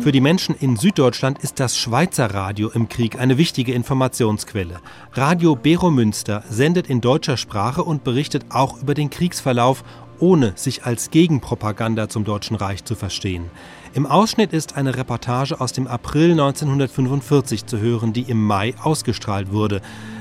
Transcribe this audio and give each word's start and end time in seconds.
Für 0.00 0.12
die 0.12 0.20
Menschen 0.20 0.54
in 0.54 0.76
Süddeutschland 0.76 1.40
ist 1.40 1.60
das 1.60 1.76
Schweizer 1.76 2.32
Radio 2.32 2.70
im 2.70 2.88
Krieg 2.88 3.18
eine 3.18 3.36
wichtige 3.36 3.74
Informationsquelle. 3.74 4.80
Radio 5.12 5.54
Bero 5.54 5.90
Münster 5.90 6.44
sendet 6.48 6.86
in 6.86 7.00
deutscher 7.00 7.36
Sprache 7.36 7.84
und 7.84 8.04
berichtet 8.04 8.46
auch 8.48 8.80
über 8.80 8.94
den 8.94 9.10
Kriegsverlauf, 9.10 9.84
ohne 10.18 10.52
sich 10.54 10.84
als 10.84 11.10
Gegenpropaganda 11.10 12.08
zum 12.08 12.24
Deutschen 12.24 12.56
Reich 12.56 12.84
zu 12.84 12.94
verstehen. 12.94 13.50
Im 13.92 14.06
Ausschnitt 14.06 14.52
ist 14.52 14.76
eine 14.76 14.96
Reportage 14.96 15.60
aus 15.60 15.72
dem 15.72 15.86
April 15.86 16.32
1945 16.32 17.66
zu 17.66 17.78
hören, 17.78 18.12
die 18.12 18.22
im 18.22 18.42
Mai 18.42 18.74
ausgestrahlt 18.82 19.52
wurde. 19.52 19.80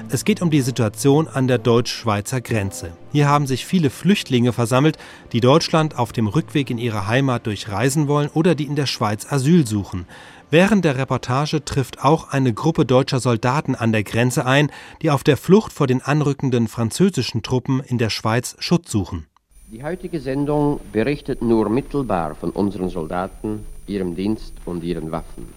Es 0.10 0.24
geht 0.24 0.42
um 0.42 0.50
die 0.50 0.62
Situation 0.62 1.28
an 1.28 1.50
der 1.50 1.58
deutsch-schweizer 1.58 2.40
Grenze. 2.40 2.94
Hier 3.12 3.28
haben 3.28 3.46
sich 3.46 3.66
viele 3.66 3.90
Flüchtlinge 3.90 4.54
versammelt, 4.54 4.98
die 5.34 5.42
Deutschland 5.42 6.00
auf 6.00 6.14
dem 6.14 6.28
Rückweg 6.28 6.70
in 6.70 6.78
ihre 6.78 7.08
Heimat 7.08 7.46
durchreisen 7.46 8.08
wollen 8.08 8.30
oder 8.34 8.56
die 8.56 8.64
in 8.64 8.78
der 8.78 8.86
Schweiz 8.86 9.30
Asyl 9.30 9.68
suchen. 9.68 10.06
Während 10.50 10.86
der 10.86 10.98
Reportage 10.98 11.66
trifft 11.66 12.06
auch 12.06 12.30
eine 12.30 12.54
Gruppe 12.54 12.86
deutscher 12.86 13.20
Soldaten 13.20 13.76
an 13.76 13.92
der 13.92 14.06
Grenze 14.06 14.46
ein, 14.46 14.72
die 15.02 15.12
auf 15.12 15.26
der 15.26 15.36
Flucht 15.36 15.74
vor 15.74 15.88
den 15.88 16.02
anrückenden 16.02 16.70
französischen 16.70 17.44
Truppen 17.44 17.82
in 17.82 17.98
der 17.98 18.10
Schweiz 18.10 18.56
Schutz 18.60 18.90
suchen. 18.90 19.26
Die 19.70 19.84
heutige 19.84 20.22
Sendung 20.22 20.80
berichtet 20.94 21.42
nur 21.42 21.68
mittelbar 21.68 22.36
von 22.36 22.52
unseren 22.52 22.88
Soldaten, 22.88 23.66
ihrem 23.88 24.16
Dienst 24.16 24.54
und 24.64 24.86
ihren 24.86 25.12
Waffen. 25.12 25.50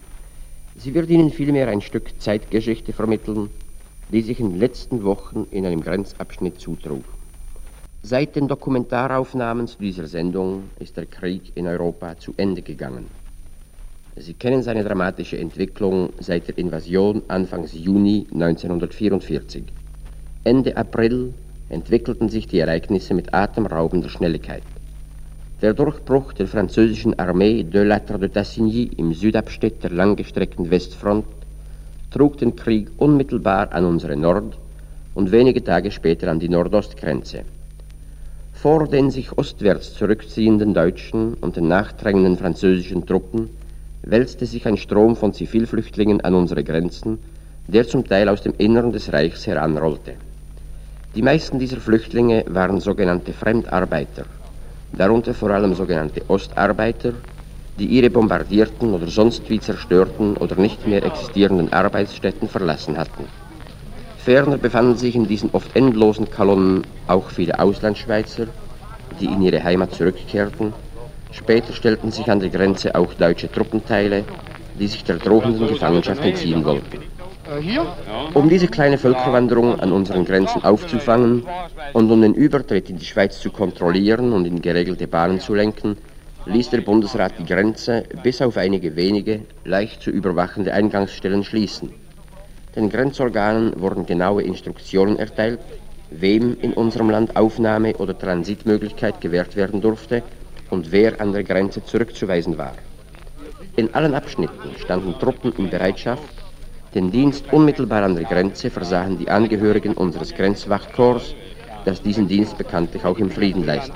Sie 0.77 0.93
wird 0.93 1.09
Ihnen 1.09 1.31
vielmehr 1.31 1.69
ein 1.69 1.83
Stück 1.83 2.21
Zeitgeschichte 2.21 2.93
vermitteln, 2.93 3.51
die 4.13 4.23
sich 4.23 4.41
in 4.41 4.51
den 4.51 4.61
letzten 4.61 5.05
Wochen 5.05 5.47
in 5.51 5.65
einem 5.65 5.83
Grenzabschnitt 5.83 6.61
zutrug. 6.61 7.05
Seit 8.03 8.35
den 8.35 8.49
Dokumentaraufnahmen 8.49 9.67
zu 9.67 9.79
dieser 9.79 10.07
Sendung 10.07 10.71
ist 10.79 10.97
der 10.97 11.07
Krieg 11.07 11.53
in 11.55 11.67
Europa 11.67 12.19
zu 12.19 12.33
Ende 12.37 12.63
gegangen. 12.63 13.07
Sie 14.17 14.35
kennen 14.35 14.63
seine 14.63 14.83
dramatische 14.85 15.39
Entwicklung 15.39 16.11
seit 16.19 16.49
der 16.49 16.59
Invasion 16.59 17.23
Anfangs 17.29 17.73
Juni 17.73 18.27
1944. 18.33 19.65
Ende 20.45 20.77
April 20.77 21.35
entwickelten 21.69 22.29
sich 22.29 22.49
die 22.49 22.59
Ereignisse 22.59 23.15
mit 23.15 23.33
atemraubender 23.33 24.09
Schnelligkeit. 24.09 24.65
Der 25.63 25.75
Durchbruch 25.75 26.33
der 26.33 26.49
französischen 26.49 27.19
Armee 27.19 27.63
de 27.63 27.85
Lattre 27.85 28.19
de 28.19 28.31
Tassigny 28.31 28.85
im 28.97 29.13
Südabschnitt 29.13 29.85
der 29.85 29.91
langgestreckten 29.91 30.71
Westfront 30.71 31.27
trug 32.11 32.39
den 32.39 32.57
Krieg 32.57 32.89
unmittelbar 32.99 33.73
an 33.73 33.85
unsere 33.85 34.17
Nord- 34.17 34.59
und 35.15 35.33
wenige 35.33 35.63
Tage 35.63 35.91
später 35.91 36.31
an 36.31 36.41
die 36.41 36.49
Nordostgrenze. 36.49 37.43
Vor 38.53 38.89
den 38.89 39.11
sich 39.11 39.37
ostwärts 39.39 39.95
zurückziehenden 39.95 40.75
deutschen 40.75 41.35
und 41.35 41.57
den 41.57 41.69
nachdrängenden 41.69 42.37
französischen 42.37 43.07
Truppen 43.07 43.49
wälzte 44.03 44.47
sich 44.47 44.67
ein 44.67 44.77
Strom 44.77 45.17
von 45.17 45.33
Zivilflüchtlingen 45.33 46.21
an 46.21 46.35
unsere 46.35 46.65
Grenzen, 46.65 47.19
der 47.69 47.87
zum 47.87 48.07
Teil 48.07 48.29
aus 48.29 48.43
dem 48.43 48.55
Innern 48.59 48.93
des 48.93 49.13
Reichs 49.13 49.47
heranrollte. 49.47 50.15
Die 51.15 51.23
meisten 51.23 51.59
dieser 51.59 51.79
Flüchtlinge 51.79 52.45
waren 52.49 52.81
sogenannte 52.81 53.33
Fremdarbeiter, 53.33 54.27
darunter 54.93 55.35
vor 55.35 55.51
allem 55.51 55.75
sogenannte 55.75 56.23
Ostarbeiter, 56.29 57.15
die 57.81 57.87
ihre 57.87 58.11
bombardierten 58.11 58.93
oder 58.93 59.07
sonst 59.07 59.49
wie 59.49 59.59
zerstörten 59.59 60.37
oder 60.37 60.55
nicht 60.57 60.87
mehr 60.87 61.03
existierenden 61.03 61.73
Arbeitsstätten 61.73 62.47
verlassen 62.47 62.99
hatten. 62.99 63.25
Ferner 64.19 64.59
befanden 64.59 64.99
sich 64.99 65.17
in 65.17 65.27
diesen 65.27 65.49
oft 65.53 65.75
endlosen 65.75 66.31
Kolonnen 66.31 66.85
auch 67.09 67.31
viele 67.31 67.59
Auslandschweizer, 67.59 68.49
die 69.19 69.25
in 69.25 69.41
ihre 69.41 69.65
Heimat 69.65 69.95
zurückkehrten. 69.95 70.75
Später 71.33 71.73
stellten 71.73 72.11
sich 72.11 72.31
an 72.31 72.41
der 72.41 72.51
Grenze 72.51 72.95
auch 72.95 73.15
deutsche 73.15 73.51
Truppenteile, 73.51 74.25
die 74.79 74.87
sich 74.87 75.03
der 75.03 75.17
drohenden 75.17 75.67
Gefangenschaft 75.67 76.23
entziehen 76.23 76.63
wollten. 76.67 76.99
Um 78.35 78.49
diese 78.51 78.69
kleine 78.69 78.99
Völkerwanderung 78.99 79.81
an 79.81 79.91
unseren 79.91 80.27
Grenzen 80.27 80.63
aufzufangen 80.63 81.45
und 81.95 82.11
um 82.11 82.21
den 82.21 82.35
Übertritt 82.35 82.91
in 82.91 82.99
die 82.99 83.07
Schweiz 83.07 83.41
zu 83.41 83.51
kontrollieren 83.51 84.33
und 84.35 84.45
in 84.45 84.61
geregelte 84.61 85.09
Bahnen 85.09 85.41
zu 85.41 85.55
lenken, 85.55 85.97
ließ 86.47 86.71
der 86.71 86.81
Bundesrat 86.81 87.39
die 87.39 87.45
Grenze 87.45 88.05
bis 88.23 88.41
auf 88.41 88.57
einige 88.57 88.97
wenige 88.97 89.41
leicht 89.65 90.03
zu 90.03 90.11
überwachende 90.11 90.73
Eingangsstellen 90.73 91.45
schließen. 91.45 91.91
Den 92.75 92.89
Grenzorganen 92.89 93.81
wurden 93.81 94.07
genaue 94.07 94.43
Instruktionen 94.43 95.19
erteilt, 95.19 95.61
wem 96.11 96.57
in 96.63 96.73
unserem 96.73 97.11
Land 97.11 97.37
Aufnahme 97.37 97.95
oder 97.97 98.17
Transitmöglichkeit 98.19 99.21
gewährt 99.21 99.55
werden 99.57 99.81
durfte 99.81 100.23
und 100.71 100.91
wer 100.93 101.21
an 101.21 101.33
der 101.33 101.45
Grenze 101.45 101.85
zurückzuweisen 101.85 102.57
war. 102.57 102.75
In 103.77 103.93
allen 103.95 104.15
Abschnitten 104.15 104.75
standen 104.79 105.19
Truppen 105.19 105.53
in 105.59 105.69
Bereitschaft, 105.69 106.23
den 106.95 107.13
Dienst 107.13 107.53
unmittelbar 107.53 108.03
an 108.03 108.17
der 108.17 108.25
Grenze 108.25 108.71
versahen 108.71 109.19
die 109.19 109.29
Angehörigen 109.29 109.95
unseres 109.95 110.35
Grenzwachtkorps 110.35 111.35
das 111.85 112.03
diesen 112.03 112.29
Dienst 112.29 112.59
bekanntlich 112.59 113.05
auch 113.05 113.19
im 113.19 113.31
Frieden 113.31 113.65
leistet. 113.65 113.95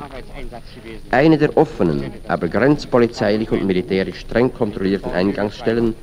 Eine 1.10 1.38
der 1.38 1.56
offenen, 1.56 2.12
aber 2.28 2.48
grenzpolizeilich 2.48 3.50
und 3.50 3.64
militärisch 3.64 4.20
streng 4.20 4.52
kontrollierten 4.52 5.12
Eingangsstellen 5.12 5.94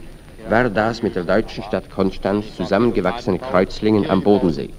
war 0.50 0.70
das 0.70 1.04
mit 1.04 1.16
der 1.16 1.24
deutschen 1.24 1.64
Stadt 1.64 1.90
Konstanz 1.90 2.56
zusammengewachsene 2.56 3.40
Kreuzlingen 3.40 4.10
am 4.10 4.22
Bodensee. 4.22 4.70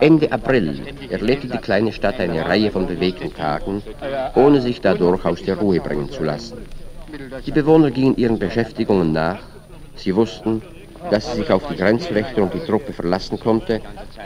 Ende 0.00 0.30
April 0.30 0.80
erlebte 1.08 1.48
die 1.48 1.58
kleine 1.58 1.92
Stadt 1.92 2.20
eine 2.20 2.44
Reihe 2.44 2.70
von 2.70 2.86
bewegten 2.86 3.32
Tagen, 3.34 3.82
ohne 4.34 4.60
sich 4.60 4.80
dadurch 4.80 5.24
aus 5.24 5.42
der 5.42 5.56
Ruhe 5.56 5.80
bringen 5.80 6.10
zu 6.10 6.22
lassen. 6.22 6.58
Die 7.46 7.50
Bewohner 7.52 7.90
gingen 7.90 8.16
ihren 8.16 8.38
Beschäftigungen 8.38 9.12
nach, 9.12 9.38
sie 9.94 10.14
wussten, 10.14 10.60
dass 11.10 11.30
sie 11.30 11.38
sich 11.38 11.50
auf 11.50 11.66
die 11.68 11.76
Grenzwächter 11.76 12.42
und 12.42 12.54
die 12.54 12.60
Truppe 12.60 12.92
verlassen 12.92 13.38
konnte 13.38 13.80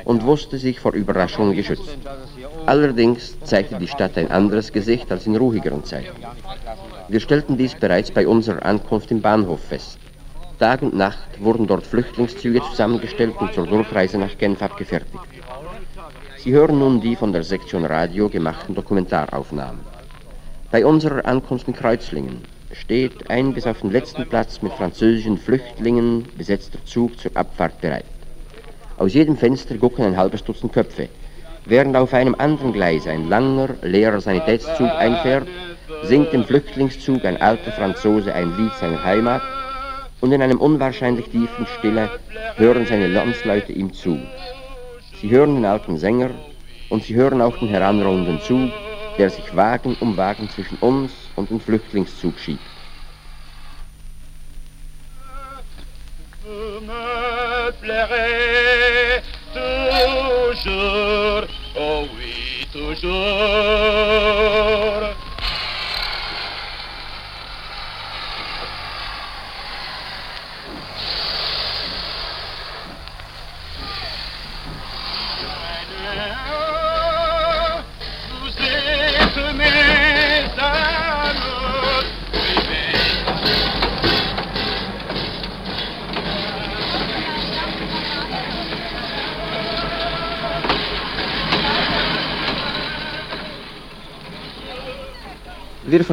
und 0.04 0.24
wusste 0.24 0.58
sich 0.58 0.80
vor 0.80 0.92
Überraschungen 0.92 1.54
geschützt. 1.54 1.98
Allerdings 2.66 3.38
zeigte 3.40 3.76
die 3.76 3.88
Stadt 3.88 4.16
ein 4.16 4.30
anderes 4.30 4.72
Gesicht 4.72 5.10
als 5.10 5.26
in 5.26 5.36
ruhigeren 5.36 5.84
Zeiten. 5.84 6.22
Wir 7.08 7.20
stellten 7.20 7.56
dies 7.56 7.74
bereits 7.74 8.10
bei 8.10 8.26
unserer 8.26 8.64
Ankunft 8.64 9.10
im 9.10 9.20
Bahnhof 9.20 9.60
fest. 9.60 9.98
Tag 10.58 10.82
und 10.82 10.94
Nacht 10.94 11.40
wurden 11.40 11.66
dort 11.66 11.86
Flüchtlingszüge 11.86 12.60
zusammengestellt 12.70 13.34
und 13.40 13.54
zur 13.54 13.66
Durchreise 13.66 14.18
nach 14.18 14.36
Genf 14.36 14.60
abgefertigt. 14.62 15.18
Sie 16.36 16.52
hören 16.52 16.78
nun 16.78 17.00
die 17.00 17.16
von 17.16 17.32
der 17.32 17.42
Sektion 17.42 17.84
Radio 17.84 18.28
gemachten 18.28 18.74
Dokumentaraufnahmen. 18.74 19.80
Bei 20.70 20.84
unserer 20.84 21.24
Ankunft 21.24 21.66
in 21.66 21.74
Kreuzlingen 21.74 22.42
steht 22.72 23.30
ein 23.30 23.52
bis 23.52 23.66
auf 23.66 23.80
den 23.80 23.90
letzten 23.90 24.26
Platz 24.26 24.62
mit 24.62 24.72
französischen 24.72 25.38
Flüchtlingen 25.38 26.26
besetzter 26.36 26.84
Zug 26.84 27.18
zur 27.18 27.32
Abfahrt 27.34 27.80
bereit. 27.80 28.04
Aus 28.96 29.14
jedem 29.14 29.36
Fenster 29.36 29.76
gucken 29.76 30.04
ein 30.04 30.16
halbes 30.16 30.44
Dutzend 30.44 30.72
Köpfe. 30.72 31.08
Während 31.64 31.96
auf 31.96 32.14
einem 32.14 32.34
anderen 32.36 32.72
Gleis 32.72 33.06
ein 33.06 33.28
langer, 33.28 33.70
leerer 33.82 34.20
Sanitätszug 34.20 34.90
einfährt, 34.90 35.46
singt 36.04 36.32
im 36.32 36.44
Flüchtlingszug 36.44 37.24
ein 37.24 37.40
alter 37.40 37.72
Franzose 37.72 38.32
ein 38.34 38.56
Lied 38.56 38.72
seiner 38.74 39.02
Heimat 39.02 39.42
und 40.20 40.32
in 40.32 40.42
einem 40.42 40.58
unwahrscheinlich 40.58 41.26
tiefen 41.26 41.66
Stille 41.78 42.10
hören 42.56 42.86
seine 42.86 43.08
Landsleute 43.08 43.72
ihm 43.72 43.92
zu. 43.92 44.18
Sie 45.20 45.30
hören 45.30 45.56
den 45.56 45.64
alten 45.64 45.98
Sänger 45.98 46.30
und 46.88 47.04
sie 47.04 47.14
hören 47.14 47.40
auch 47.40 47.58
den 47.58 47.68
heranrollenden 47.68 48.40
Zug, 48.40 48.70
der 49.18 49.30
sich 49.30 49.54
Wagen 49.54 49.96
um 50.00 50.16
Wagen 50.16 50.48
zwischen 50.48 50.78
uns 50.78 51.12
und 51.36 51.50
den 51.50 51.60
Flüchtlingszug 51.60 52.38
schiebt. 52.38 52.60
toujours, 60.62 61.48
oh 61.74 62.06
oui, 62.16 62.66
toujours. 62.72 63.49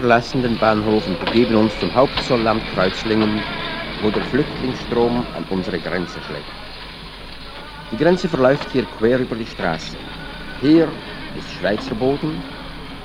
Wir 0.07 0.11
verlassen 0.13 0.41
den 0.41 0.57
Bahnhof 0.57 1.05
und 1.05 1.19
begeben 1.19 1.55
uns 1.57 1.77
zum 1.79 1.93
Hauptzollamt 1.93 2.69
Kreuzlingen, 2.69 3.43
wo 3.97 4.09
der 4.09 4.23
Flüchtlingsstrom 4.23 5.27
an 5.33 5.43
unsere 5.49 5.81
Grenze 5.81 6.21
schlägt. 6.21 6.53
Die 7.91 7.97
Grenze 7.97 8.29
verläuft 8.29 8.69
hier 8.69 8.85
quer 8.85 9.19
über 9.19 9.35
die 9.35 9.45
Straße. 9.45 9.97
Hier 10.61 10.93
ist 11.33 11.51
Schweizer 11.51 11.95
Boden, 11.95 12.45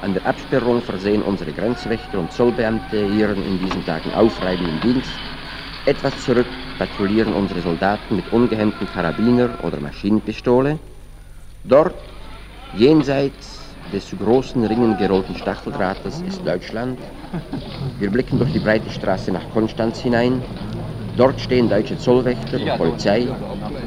An 0.00 0.14
der 0.14 0.24
Absperrung 0.24 0.80
versehen 0.80 1.22
unsere 1.24 1.52
Grenzwächter 1.52 2.20
und 2.20 2.30
Zollbeamte 2.30 3.04
ihren 3.04 3.42
in 3.42 3.58
diesen 3.58 3.84
Tagen 3.84 4.14
aufreibenden 4.14 4.80
Dienst. 4.80 5.18
Etwas 5.84 6.22
zurück 6.22 6.46
patrouillieren 6.78 7.32
unsere 7.34 7.62
Soldaten 7.62 8.14
mit 8.14 8.28
ungehemmten 8.28 8.86
Karabiner 8.88 9.56
oder 9.58 9.80
Maschinenpistole. 9.80 10.78
Dort, 11.64 11.96
jenseits 12.72 13.51
des 13.92 14.06
zu 14.06 14.16
großen 14.16 14.64
Ringen 14.64 14.96
gerollten 14.96 15.34
Stacheldrahtes, 15.36 16.22
ist 16.26 16.46
Deutschland. 16.46 16.98
Wir 17.98 18.10
blicken 18.10 18.38
durch 18.38 18.52
die 18.52 18.58
breite 18.58 18.90
Straße 18.90 19.32
nach 19.32 19.48
Konstanz 19.52 20.00
hinein. 20.00 20.42
Dort 21.16 21.40
stehen 21.40 21.68
deutsche 21.68 21.98
Zollwächter 21.98 22.58
und 22.58 22.78
Polizei 22.78 23.28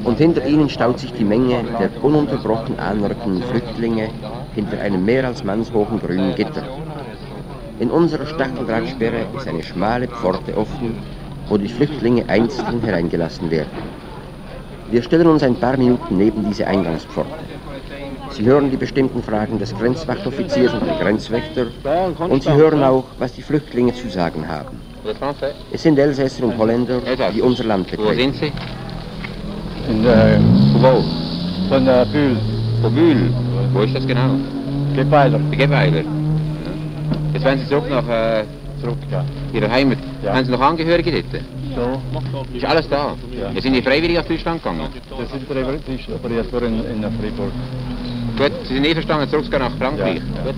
und 0.04 0.18
hinter 0.18 0.46
ihnen 0.46 0.70
staut 0.70 1.00
sich 1.00 1.12
die 1.14 1.24
Menge 1.24 1.64
der 1.80 2.04
ununterbrochen 2.04 2.78
anrückenden 2.80 3.44
Flüchtlinge 3.44 4.10
hinter 4.54 4.80
einem 4.80 5.04
mehr 5.04 5.26
als 5.26 5.44
mannshohen 5.44 6.00
grünen 6.00 6.36
Gitter. 6.36 6.64
In 7.80 7.90
unserer 7.90 8.28
Stacheldrahtsperre 8.28 9.26
ist 9.36 9.48
eine 9.48 9.64
schmale 9.64 10.08
Pforte 10.08 10.56
offen, 10.56 10.98
wo 11.50 11.58
die 11.58 11.68
Flüchtlinge 11.68 12.30
einzeln 12.30 12.82
hereingelassen 12.82 13.50
werden. 13.52 13.70
Wir 14.92 15.02
stellen 15.02 15.28
uns 15.28 15.42
ein 15.42 15.56
paar 15.56 15.78
Minuten 15.78 16.18
neben 16.18 16.46
diese 16.46 16.68
Eingangspforte. 16.68 17.55
Sie 18.36 18.44
hören 18.44 18.70
die 18.70 18.76
bestimmten 18.76 19.24
Fragen 19.24 19.60
des 19.60 19.74
Grenzwachtoffiziers 19.74 20.74
und 20.74 20.86
der 20.86 20.98
Grenzwächter 20.98 21.68
und 22.20 22.44
Sie 22.44 22.52
hören 22.52 22.84
auch, 22.84 23.06
was 23.18 23.32
die 23.32 23.42
Flüchtlinge 23.42 23.94
zu 23.94 24.10
sagen 24.10 24.46
haben. 24.46 24.78
Es 25.72 25.84
sind 25.84 25.98
Elsässer 25.98 26.44
und 26.44 26.58
Holländer, 26.58 27.00
die 27.34 27.42
unser 27.42 27.64
Land 27.64 27.90
betreten. 27.90 28.10
Wo 28.10 28.14
sind 28.14 28.36
Sie? 28.36 28.52
In 29.90 30.06
äh, 30.06 30.38
Wo? 30.82 31.02
von 31.70 31.88
äh, 31.88 32.06
Bühl, 32.12 32.38
Von 32.82 32.94
Bühl. 32.94 33.34
Wo 33.72 33.82
ist 33.84 33.96
das 33.96 34.06
genau? 34.06 34.36
Gebeiler. 34.94 35.40
Die 35.52 35.58
Gebeiler. 35.58 35.98
Ja. 36.00 36.04
Jetzt 37.34 37.46
werden 37.46 37.60
Sie 37.62 37.68
zurück 37.70 37.90
nach 37.90 38.08
äh, 38.10 38.44
Zurück, 38.82 38.98
ja. 39.10 39.24
Ihrer 39.54 39.72
Heimat. 39.72 39.98
Ja. 40.24 40.34
Haben 40.36 40.46
Sie 40.46 40.52
noch 40.52 40.60
Angehörige 40.60 41.12
dort? 41.12 41.44
So, 41.76 42.56
Ist 42.56 42.66
alles 42.66 42.90
da? 42.90 43.16
Ja. 43.32 43.52
Ja. 43.52 43.62
Sind 43.62 43.74
die 43.74 43.82
freiwillig 43.82 44.20
aus 44.20 44.28
Deutschland 44.28 44.62
gegangen? 44.62 44.90
das 45.10 45.30
sind 45.30 45.44
die 45.88 45.96
ist 45.96 46.10
operiert 46.10 46.52
worden 46.52 46.84
in, 46.86 47.04
in 47.04 47.12
Fribourg. 47.20 47.52
Gut, 48.38 48.52
Sie 48.68 48.74
sind 48.76 48.86
einverstanden, 48.86 49.30
zurückzugehen 49.30 49.62
nach 49.64 49.78
Frankreich? 49.78 50.16
Ja. 50.36 50.44
Gut. 50.44 50.56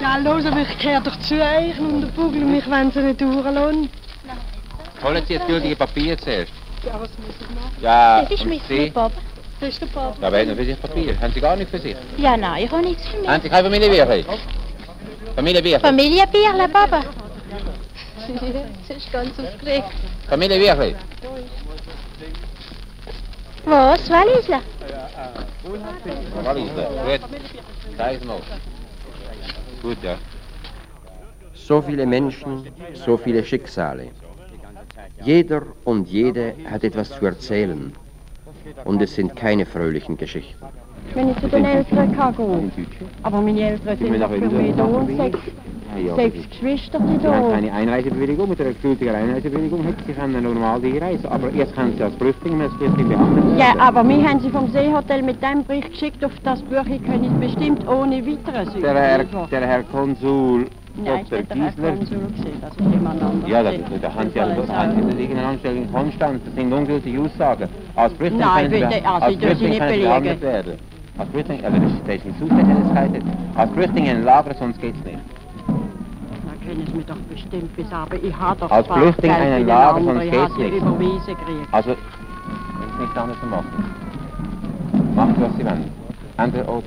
Ja, 0.00 0.16
los, 0.18 0.46
aber 0.46 0.60
ich 0.60 0.78
gehöre 0.78 1.00
doch 1.00 1.18
zu 1.20 1.34
euch 1.34 1.78
und 1.78 2.02
der 2.02 2.10
Vogel 2.12 2.44
mich 2.44 2.64
wenn 2.70 2.90
sie 2.92 3.00
nicht 3.00 3.20
durchlassen. 3.20 3.90
Holen 5.02 5.22
Sie 5.26 5.34
jetzt 5.34 5.46
gültige 5.46 5.76
Papiere 5.76 6.16
zuerst. 6.18 6.52
Ja, 6.84 6.92
was 6.94 7.10
muss 7.18 7.34
ich 7.40 7.48
machen? 7.54 7.76
Ja, 7.82 8.22
Das 8.22 8.30
ist 8.30 8.44
mit 8.46 8.60
Sie? 8.68 8.90
Papa. 8.90 9.14
Das 9.60 9.68
ist 9.70 9.80
der 9.82 9.86
Papa. 9.86 10.16
Ja, 10.20 10.26
aber 10.28 10.38
haben 10.38 10.48
Sie 10.50 10.54
für 10.54 10.64
sich 10.64 10.80
Papier? 10.80 11.20
Haben 11.20 11.32
Sie 11.34 11.40
gar 11.40 11.56
nichts 11.56 11.70
für 11.70 11.78
sich? 11.80 11.96
Ja, 12.16 12.36
nein, 12.36 12.64
ich 12.64 12.70
habe 12.70 12.82
nichts 12.82 13.08
für 13.08 13.18
mich. 13.18 13.28
Haben 13.28 13.42
Sie 13.42 13.48
keine 13.48 13.64
Familienbücher? 13.64 14.24
Familienbücher? 15.36 15.80
Familienbierle, 15.80 16.68
Papa. 16.68 17.00
Sie 18.88 18.92
ist 18.94 19.12
ganz 19.12 19.30
aufgeregt. 19.38 19.88
Familienbücher? 20.28 20.94
Was, 23.64 24.08
Walisle? 24.10 24.60
Gut. 25.62 25.80
Zeig 27.96 28.24
mal. 28.24 28.40
Gut, 29.82 29.98
ja. 30.02 30.16
So 31.54 31.82
viele 31.82 32.06
Menschen, 32.06 32.66
so 32.94 33.16
viele 33.16 33.44
Schicksale. 33.44 34.08
Jeder 35.22 35.62
und 35.84 36.08
jede 36.08 36.54
hat 36.70 36.84
etwas 36.84 37.10
zu 37.10 37.26
erzählen. 37.26 37.92
Und 38.84 39.02
es 39.02 39.14
sind 39.14 39.36
keine 39.36 39.66
fröhlichen 39.66 40.16
Geschichten. 40.16 40.64
Wenn 41.14 41.30
ich 41.30 41.38
zu 41.40 41.48
den 41.48 41.64
Eltern 41.64 42.16
kann 42.16 42.36
gehen. 42.36 42.72
Aber 43.22 43.40
meine 43.40 43.70
Eltern 43.70 43.98
sind 43.98 44.08
für 44.08 44.62
mich 44.62 44.74
da 44.76 44.84
und 44.84 45.16
sechs, 45.16 45.38
Ja, 45.98 46.14
sechs 46.14 46.48
Geschwister 46.50 46.98
die 47.00 47.18
Sie 47.20 47.26
haben 47.26 47.48
da. 47.48 47.54
keine 47.54 47.72
Einreisebewilligung, 47.72 48.48
mit 48.48 48.60
einer 48.60 48.72
gültigen 48.72 49.14
Einreisebewilligung 49.14 49.82
hätten 49.84 50.02
Sie 50.06 50.12
können 50.12 50.42
normal 50.42 50.80
die 50.80 50.98
Reise. 50.98 51.30
Aber 51.30 51.50
jetzt 51.50 51.74
können 51.74 51.94
Sie 51.96 52.02
als 52.02 52.14
Flüchtling, 52.16 52.60
als 52.60 52.72
Flüchtling 52.74 53.08
behandelt 53.08 53.58
Ja, 53.58 53.74
aber 53.78 54.02
mir 54.04 54.22
haben 54.28 54.40
sie 54.40 54.50
vom 54.50 54.70
Seehotel 54.70 55.22
mit 55.22 55.42
dem 55.42 55.64
Bericht 55.64 55.90
geschickt, 55.90 56.24
auf 56.24 56.32
das 56.44 56.62
können 56.68 57.24
ich 57.24 57.48
bestimmt 57.48 57.86
ohne 57.88 58.24
weiteres 58.26 58.72
Der 58.74 58.94
Herr, 58.94 59.24
der 59.24 59.66
Herr 59.66 59.82
Konsul 59.84 60.66
Nein, 60.96 61.24
Dr. 61.30 61.42
Giesler. 61.42 61.92
Das 62.60 62.70
ist 62.72 62.80
jemand 62.80 63.22
anderes. 63.22 63.48
Ja, 63.48 63.62
das, 63.62 63.74
da 64.02 64.14
haben 64.14 64.30
Sie, 64.32 64.40
also, 64.40 64.62
da 64.62 64.76
haben 64.76 64.94
Sie 64.96 65.08
das 65.08 65.18
irgendeine 65.18 65.46
Anstellung 65.46 65.82
in 65.84 65.92
Konstanz. 65.92 66.40
Das 66.44 66.54
sind 66.54 66.72
ungültige 66.72 67.20
Aussagen. 67.20 67.68
Als 67.94 68.12
Flüchtling 68.14 68.42
können 68.42 68.70
Sie, 68.70 68.80
bitte, 68.80 69.06
also 69.06 69.24
als 69.24 69.34
sie 69.34 69.40
Flüchtling 69.40 69.78
können 69.78 69.94
Sie 69.94 70.00
behandelt 70.00 70.42
werden. 70.42 70.72
Als 71.18 71.30
Flüchtling, 71.30 71.64
also 71.64 71.78
das, 71.78 72.16
ist 72.16 72.24
in 72.24 72.38
Zuständigkeit. 72.38 73.10
Als 73.54 73.72
Flüchtling 73.72 74.04
in 74.06 74.16
ein 74.16 74.24
Lager, 74.24 74.54
sonst 74.54 74.80
geht's 74.80 75.04
nicht. 75.04 75.18
Können 76.70 76.86
sie 76.86 76.98
mir 76.98 77.02
doch 77.02 77.16
bestimmt 77.28 77.74
bis 77.74 77.90
aber 77.90 78.14
ich 78.22 78.32
habe 78.38 78.60
doch 78.60 78.70
Als 78.70 78.86
zwar 78.86 78.98
Flüchtling 78.98 79.32
Geld 79.32 79.42
einen 79.42 79.52
für 79.54 79.58
den 79.58 79.66
Lager, 79.66 79.96
anderen, 79.96 80.18
sonst 80.20 80.30
geht's 80.30 80.54
sie 80.54 80.62
nicht. 80.62 80.76
überwiesen 80.76 81.26
gekriegt. 81.26 81.68
Also, 81.72 81.90
wenn 81.90 81.96
es 82.94 83.00
nichts 83.00 83.16
anderes 83.16 83.42
machen. 83.50 83.66
Machen 85.16 85.34
Sie, 85.34 85.42
was 85.42 85.56
Sie 85.56 85.64
wollen. 85.66 85.90
Andere 86.36 86.62
oder. 86.62 86.86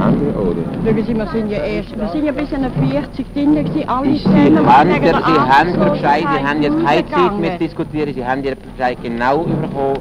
Andere 0.00 0.30
oder. 0.40 0.62
Schauen 0.84 1.04
Sie, 1.06 1.14
wir 1.14 1.26
sind 1.28 1.50
ja 1.50 1.58
erst, 1.58 1.96
wir 2.00 2.08
sind 2.08 2.24
ja 2.24 2.32
bis 2.32 2.52
an 2.52 2.72
40 2.90 3.32
drin 3.32 3.54
gewesen, 3.54 3.88
alle 3.88 4.08
Ich, 4.08 4.24
Sie 4.24 4.24
zusammen. 4.24 4.66
haben 4.66 4.90
wegen 4.90 5.04
der, 5.04 5.14
Sie 5.14 5.40
haben 5.40 5.72
der 5.72 5.90
Bescheid, 5.90 6.24
Sie 6.36 6.46
haben 6.48 6.62
jetzt 6.62 6.84
keine 6.84 7.06
Zeit 7.06 7.38
mehr 7.38 7.52
zu 7.52 7.58
diskutieren, 7.58 8.12
Sie 8.12 8.26
haben 8.26 8.42
Ihren 8.42 8.58
Bescheid 8.58 8.98
genau 9.00 9.44
bekommen, 9.44 10.00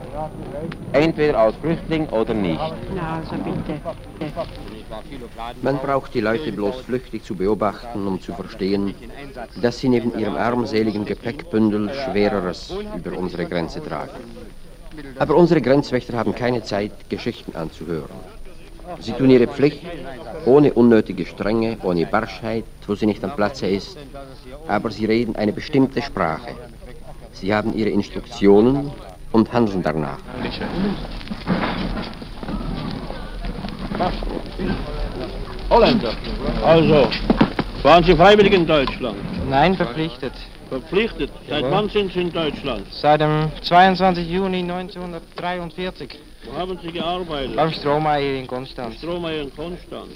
entweder 0.93 1.37
als 1.37 1.55
Flüchtling 1.57 2.07
oder 2.09 2.33
nicht. 2.33 2.59
Na, 2.95 3.19
also 3.19 3.35
bitte. 3.43 3.79
Man 5.61 5.77
braucht 5.77 6.13
die 6.13 6.21
Leute 6.21 6.51
bloß 6.51 6.81
flüchtig 6.81 7.23
zu 7.23 7.35
beobachten, 7.35 8.07
um 8.07 8.21
zu 8.21 8.33
verstehen, 8.33 8.93
dass 9.61 9.79
sie 9.79 9.89
neben 9.89 10.17
ihrem 10.17 10.35
armseligen 10.35 11.05
Gepäckbündel 11.05 11.93
Schwereres 11.93 12.73
über 12.95 13.17
unsere 13.17 13.45
Grenze 13.45 13.83
tragen. 13.83 14.11
Aber 15.17 15.35
unsere 15.35 15.61
Grenzwächter 15.61 16.17
haben 16.17 16.35
keine 16.35 16.63
Zeit, 16.63 17.09
Geschichten 17.09 17.55
anzuhören. 17.55 18.19
Sie 18.99 19.13
tun 19.13 19.29
ihre 19.29 19.47
Pflicht, 19.47 19.81
ohne 20.45 20.73
unnötige 20.73 21.25
Strenge, 21.25 21.77
ohne 21.83 22.05
Barschheit, 22.05 22.65
wo 22.85 22.95
sie 22.95 23.05
nicht 23.05 23.23
am 23.23 23.35
Platze 23.35 23.67
ist, 23.67 23.97
aber 24.67 24.91
sie 24.91 25.05
reden 25.05 25.35
eine 25.35 25.53
bestimmte 25.53 26.01
Sprache. 26.01 26.55
Sie 27.31 27.53
haben 27.53 27.73
ihre 27.73 27.89
Instruktionen 27.89 28.91
und 29.31 29.51
handeln 29.53 29.81
danach. 29.81 30.19
Holländer. 35.69 36.13
Also, 36.63 37.07
waren 37.83 38.03
Sie 38.03 38.15
freiwillig 38.15 38.53
in 38.53 38.65
Deutschland? 38.65 39.17
Nein, 39.49 39.75
verpflichtet. 39.75 40.33
Verpflichtet. 40.69 41.29
Seit 41.49 41.61
Jawohl. 41.61 41.71
wann 41.71 41.89
sind 41.89 42.13
Sie 42.13 42.21
in 42.21 42.31
Deutschland? 42.31 42.85
Seit 42.91 43.21
dem 43.21 43.51
22. 43.61 44.27
Juni 44.29 44.59
1943 44.59 46.09
Wo 46.45 46.57
haben 46.57 46.77
Sie 46.83 46.91
gearbeitet? 46.91 47.55
beim 47.55 47.71
Strohmeier 47.71 48.39
in 48.39 48.47
Konstanz. 48.47 48.95
Strohmeier 48.95 49.41
in 49.43 49.55
Konstanz. 49.55 50.11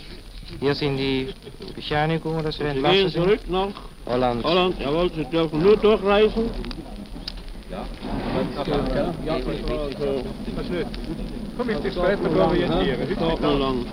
Hier 0.59 0.73
sind 0.73 0.97
die 0.97 1.27
Bescheinigungen, 1.75 2.43
dass 2.43 2.57
wir 2.59 2.67
Sie 2.67 2.73
gehen 2.75 2.85
entlassen 2.85 3.09
sind. 3.09 3.23
zurück 3.23 3.39
nach 3.49 3.67
Holland. 4.05 4.43
Holland. 4.43 4.79
Jawohl, 4.79 5.11
Sie 5.13 5.25
dürfen 5.25 5.61
nur 5.61 5.75
durchreisen. 5.77 6.49
Komm 11.57 11.69
jetzt, 11.69 11.79
später 11.81 12.17
gehen 12.17 12.35
wir 12.35 12.55
jetzt 12.55 12.83
hier. 12.83 12.97
Das 12.97 13.17
dauert 13.17 13.41
noch 13.41 13.59
lang. 13.59 13.85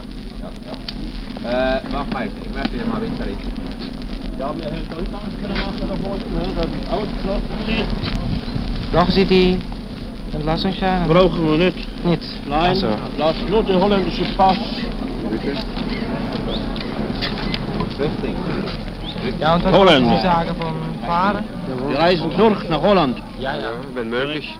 Äh, 1.46 1.80
mach 1.92 2.06
mal, 2.12 2.26
ich 2.26 2.54
möchte 2.54 2.68
dir 2.76 2.86
mal 2.86 3.00
weiterreden. 3.00 3.38
Ja, 4.38 4.54
wir 4.56 4.64
hätten 4.64 4.86
sonst 4.90 5.08
alles 5.14 5.34
können 5.40 5.60
machen 5.60 5.88
davor. 5.88 6.16
Ja, 6.16 6.42
das 6.56 6.66
ist 6.66 6.92
ausgeschlossen. 6.92 7.48
Brauchen 8.92 9.12
Sie 9.12 9.24
die 9.24 9.58
Entlassungsscheine? 10.34 11.06
Brauchen 11.12 11.46
wir 11.50 11.58
nicht. 11.66 12.04
Nicht. 12.04 12.22
Nein, 12.48 12.60
Also, 12.70 12.88
lass 13.18 13.36
nur 13.48 13.62
den 13.62 13.80
holländischen 13.80 14.26
Pass. 14.36 14.58
Flüchtling. 17.96 18.34
ja, 19.38 19.54
und 19.54 19.64
was 19.64 19.72
Holländer. 19.72 20.10
wollen 20.10 20.16
Sie 20.18 20.22
sagen 20.22 20.50
vom 20.60 21.06
Fahren? 21.06 21.44
Wir 21.88 21.98
reisen 21.98 22.30
durch 22.36 22.68
nach 22.68 22.82
Holland. 22.82 23.18
Ja, 23.38 23.54
ja, 23.56 23.70
wenn 23.94 24.10
möglich. 24.10 24.58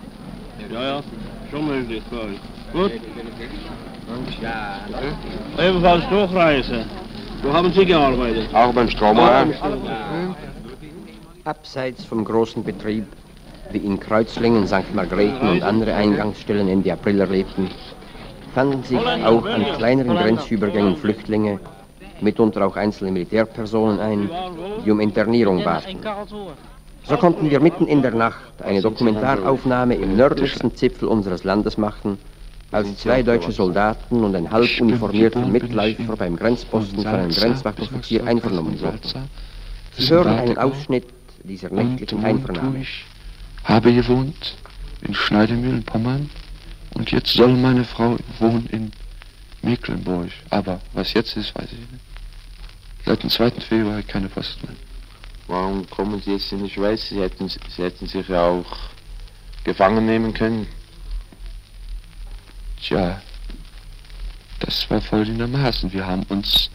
Ja, 0.72 0.82
ja, 0.82 1.00
schon 1.50 1.66
möglich, 1.66 2.02
glaube 2.10 2.32
ich. 2.34 2.53
Gut, 2.74 2.90
Ja, 4.42 4.80
ebenfalls 5.64 6.08
durchreisen. 6.08 6.84
Wo 7.42 7.52
haben 7.52 7.72
Sie 7.72 7.86
gearbeitet? 7.86 8.52
auch 8.52 8.72
beim 8.72 8.90
Strohmeier. 8.90 9.46
Abseits 11.44 12.04
vom 12.04 12.24
großen 12.24 12.64
Betrieb, 12.64 13.06
wie 13.70 13.78
in 13.78 14.00
Kreuzlingen, 14.00 14.66
St. 14.66 14.92
Margrethen 14.92 15.48
und 15.50 15.62
andere 15.62 15.94
Eingangsstellen 15.94 16.66
Ende 16.68 16.92
April 16.92 17.20
erlebten, 17.20 17.70
fanden 18.54 18.82
sich 18.82 18.98
auch 18.98 19.44
an 19.46 19.64
kleineren 19.76 20.16
Grenzübergängen 20.16 20.96
Flüchtlinge, 20.96 21.60
mitunter 22.20 22.66
auch 22.66 22.74
einzelne 22.74 23.12
Militärpersonen 23.12 24.00
ein, 24.00 24.30
die 24.84 24.90
um 24.90 24.98
Internierung 24.98 25.62
baten. 25.62 26.00
So 27.06 27.16
konnten 27.18 27.50
wir 27.50 27.60
mitten 27.60 27.86
in 27.86 28.02
der 28.02 28.12
Nacht 28.14 28.62
eine 28.64 28.80
Dokumentaraufnahme 28.80 29.94
im 29.94 30.16
nördlichsten 30.16 30.74
Zipfel 30.74 31.06
unseres 31.06 31.44
Landes 31.44 31.78
machen, 31.78 32.18
Als 32.74 32.96
zwei 32.96 33.22
deutsche 33.22 33.52
Soldaten 33.52 34.24
und 34.24 34.34
ein 34.34 34.50
halb 34.50 34.68
uniformierter 34.80 35.46
Mitläufer 35.46 36.16
beim 36.16 36.34
Grenzposten 36.34 37.04
von 37.04 37.06
einem 37.06 37.30
Grenzwachtoffizier 37.30 38.26
einvernommen 38.26 38.80
wurden. 38.80 38.98
Sie 39.96 40.10
hören 40.10 40.36
einen 40.36 40.58
Ausschnitt 40.58 41.04
dieser 41.44 41.70
nächtlichen 41.70 42.24
Einvernahme. 42.24 42.80
Ich 42.80 43.04
habe 43.62 43.92
gewohnt 43.92 44.56
in 45.02 45.14
Schneidemühlen, 45.14 45.84
Pommern 45.84 46.28
und 46.94 47.12
jetzt 47.12 47.32
soll 47.34 47.54
meine 47.54 47.84
Frau 47.84 48.16
wohnen 48.40 48.66
in 48.72 48.90
Mecklenburg. 49.62 50.30
Aber 50.50 50.80
was 50.94 51.12
jetzt 51.12 51.36
ist, 51.36 51.54
weiß 51.54 51.68
ich 51.70 51.78
nicht. 51.78 52.02
Seit 53.06 53.22
dem 53.22 53.30
2. 53.30 53.52
Februar 53.52 54.02
keine 54.02 54.28
Post 54.28 54.60
mehr. 54.64 54.74
Warum 55.46 55.88
kommen 55.90 56.20
Sie 56.20 56.32
jetzt 56.32 56.50
in 56.50 56.64
die 56.64 56.70
Schweiz? 56.70 57.08
Sie 57.08 57.20
hätten, 57.20 57.48
Sie 57.48 57.82
hätten 57.84 58.08
sich 58.08 58.26
ja 58.26 58.48
auch 58.48 58.76
gefangen 59.62 60.06
nehmen 60.06 60.34
können. 60.34 60.66
Tja, 62.84 63.22
das 64.60 64.90
war 64.90 65.00
folgendermaßen. 65.00 65.90
Wir 65.94 66.06
haben 66.06 66.24
uns 66.24 66.68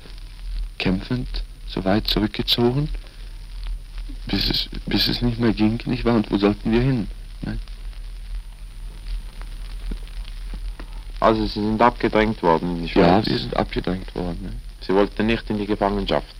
kämpfend 0.80 1.28
so 1.68 1.86
weit 1.86 2.08
zurückgezogen, 2.08 2.90
bis 4.26 4.50
es, 4.50 4.70
bis 4.88 5.08
es 5.08 5.22
nicht 5.22 5.40
mehr 5.40 5.54
ging, 5.54 5.80
nicht 5.86 6.06
wahr? 6.06 6.16
Und 6.16 6.32
wo 6.32 6.38
sollten 6.40 6.72
wir 6.72 6.82
hin? 6.82 7.08
Ne? 7.44 7.60
Also 11.20 11.46
Sie 11.46 11.62
sind 11.62 11.80
abgedrängt 11.80 12.42
worden 12.42 12.78
in 12.78 12.84
die 12.84 12.90
Schweiz? 12.90 13.26
Ja, 13.28 13.32
wir 13.32 13.40
sind 13.40 13.56
abgedrängt 13.56 14.16
worden. 14.16 14.40
Ne? 14.42 14.54
Sie 14.82 14.96
wollten 14.96 15.28
nicht 15.28 15.48
in 15.52 15.60
die 15.60 15.68
Gefangenschaft? 15.68 16.36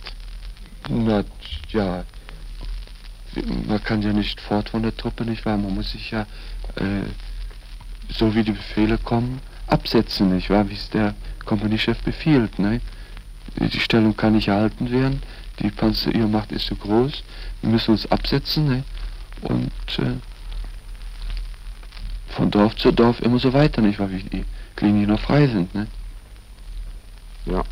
Na, 0.88 1.22
ja. 1.68 2.04
Man 3.68 3.84
kann 3.84 4.02
ja 4.02 4.12
nicht 4.12 4.40
fort 4.40 4.70
von 4.70 4.82
der 4.82 4.96
Truppe, 4.96 5.24
nicht 5.24 5.46
wahr? 5.46 5.56
Man 5.56 5.74
muss 5.74 5.92
sich 5.92 6.10
ja, 6.10 6.22
äh, 6.74 7.06
so 8.12 8.34
wie 8.34 8.42
die 8.42 8.50
Befehle 8.50 8.98
kommen, 8.98 9.40
absetzen, 9.70 10.34
nicht 10.34 10.50
wahr? 10.50 10.68
Wie 10.68 10.74
es 10.74 10.90
der 10.90 11.14
Kompaniechef 11.44 11.98
befiehlt, 12.02 12.58
ne? 12.58 12.80
Die 13.56 13.80
Stellung 13.80 14.16
kann 14.16 14.34
nicht 14.34 14.48
erhalten 14.48 14.90
werden, 14.90 15.22
die 15.58 15.70
Panzermacht 15.70 16.52
ist 16.52 16.66
so 16.66 16.76
groß, 16.76 17.22
wir 17.62 17.70
müssen 17.70 17.92
uns 17.92 18.10
absetzen, 18.10 18.68
ne? 18.68 18.84
Und 19.42 19.98
äh, 19.98 20.16
von 22.28 22.50
Dorf 22.50 22.76
zu 22.76 22.92
Dorf 22.92 23.20
immer 23.20 23.38
so 23.38 23.52
weiter, 23.52 23.82
nicht 23.82 23.98
wahr? 23.98 24.10
Wie 24.10 24.22
die 24.22 24.44
Linien 24.80 25.08
noch 25.10 25.20
frei 25.20 25.46
sind, 25.46 25.74
ne? 25.74 25.86
Ja. 27.46 27.64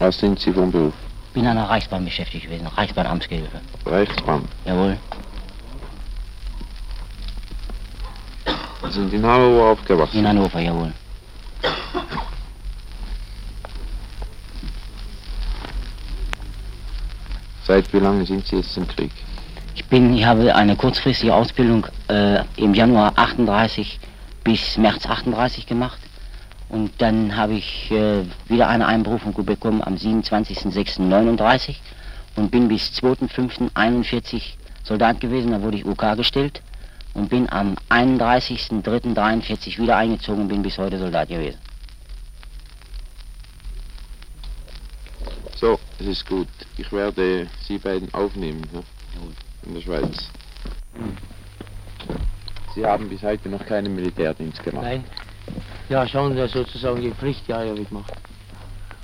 Was 0.00 0.18
sind 0.18 0.40
Sie 0.40 0.50
vom 0.50 0.72
Beruf? 0.72 0.94
Ich 1.28 1.34
bin 1.34 1.46
an 1.46 1.56
der 1.56 1.68
Reichsbahn 1.68 2.06
beschäftigt 2.06 2.46
gewesen, 2.46 2.66
Reichsbahnamtsgehilfe. 2.66 3.60
Reichsbahn? 3.84 4.48
Jawohl. 4.64 4.96
Sie 8.84 8.90
sind 8.92 9.12
in 9.12 9.24
Hannover 9.24 9.72
aufgewachsen? 9.72 10.18
In 10.20 10.26
Hannover, 10.26 10.58
jawohl. 10.58 10.92
Seit 17.66 17.92
wie 17.92 17.98
lange 17.98 18.24
sind 18.24 18.46
Sie 18.46 18.56
jetzt 18.56 18.76
im 18.78 18.88
Krieg? 18.88 19.12
Ich 19.74 19.84
bin, 19.84 20.14
ich 20.14 20.24
habe 20.24 20.54
eine 20.54 20.76
kurzfristige 20.76 21.34
Ausbildung 21.34 21.86
äh, 22.08 22.42
im 22.56 22.72
Januar 22.72 23.12
38 23.16 24.00
bis 24.42 24.78
März 24.78 25.04
38 25.04 25.66
gemacht. 25.66 26.00
Und 26.70 26.92
dann 26.98 27.36
habe 27.36 27.54
ich 27.54 27.90
äh, 27.90 28.24
wieder 28.46 28.68
eine 28.68 28.86
Einberufung 28.86 29.34
bekommen 29.44 29.82
am 29.82 29.96
27.06.39 29.96 31.74
und 32.36 32.50
bin 32.52 32.68
bis 32.68 32.90
2.05.41 32.92 34.42
Soldat 34.84 35.20
gewesen. 35.20 35.50
Da 35.50 35.60
wurde 35.62 35.78
ich 35.78 35.84
UK 35.84 36.16
gestellt 36.16 36.62
und 37.12 37.28
bin 37.28 37.50
am 37.50 37.76
31.03.43 37.88 39.78
wieder 39.78 39.96
eingezogen 39.96 40.42
und 40.42 40.48
bin 40.48 40.62
bis 40.62 40.78
heute 40.78 40.98
Soldat 40.98 41.28
gewesen. 41.28 41.58
So, 45.56 45.78
es 45.98 46.06
ist 46.06 46.26
gut. 46.26 46.48
Ich 46.78 46.90
werde 46.92 47.48
Sie 47.66 47.78
beiden 47.78 48.14
aufnehmen 48.14 48.62
ne? 48.72 48.82
in 49.66 49.74
der 49.74 49.80
Schweiz. 49.82 50.30
Sie 52.74 52.86
haben 52.86 53.08
bis 53.08 53.22
heute 53.22 53.48
noch 53.48 53.66
keinen 53.66 53.94
Militärdienst 53.94 54.62
gemacht. 54.62 54.84
Nein. 54.84 55.04
Ja, 55.88 56.06
schon 56.06 56.36
ja, 56.36 56.46
sozusagen 56.48 57.00
die 57.00 57.10
Pflichtjahr 57.12 57.66
habe 57.66 57.80
ich 57.80 57.88
gemacht. 57.88 58.12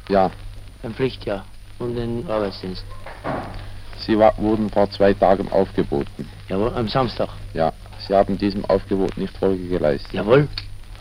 Ja. 0.09 0.31
Ein 0.83 0.95
Pflichtjahr 0.95 1.45
und 1.79 1.95
den 1.97 2.29
Arbeitsdienst. 2.29 2.85
Sie 3.99 4.19
wa- 4.19 4.33
wurden 4.37 4.71
vor 4.71 4.89
zwei 4.91 5.13
Tagen 5.15 5.51
aufgeboten. 5.51 6.29
Jawohl, 6.49 6.73
am 6.75 6.89
Samstag. 6.89 7.29
Ja. 7.55 7.73
Sie 8.07 8.15
haben 8.15 8.39
diesem 8.39 8.65
Aufgebot 8.67 9.17
nicht 9.17 9.37
Folge 9.37 9.67
geleistet. 9.67 10.13
Jawohl, 10.13 10.49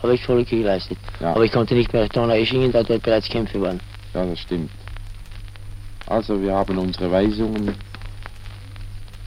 habe 0.02 0.14
ich 0.14 0.24
Folge 0.24 0.44
geleistet. 0.44 0.98
Ja. 1.20 1.30
Aber 1.34 1.44
ich 1.44 1.52
konnte 1.52 1.74
nicht 1.74 1.92
mehr 1.92 2.02
nach 2.02 2.08
Donaueschingen, 2.08 2.72
da 2.72 2.82
dort 2.82 3.02
bereits 3.02 3.28
Kämpfe 3.28 3.60
waren. 3.60 3.80
Ja, 4.14 4.24
das 4.24 4.40
stimmt. 4.40 4.70
Also, 6.06 6.40
wir 6.40 6.52
haben 6.54 6.78
unsere 6.78 7.10
Weisungen. 7.10 7.74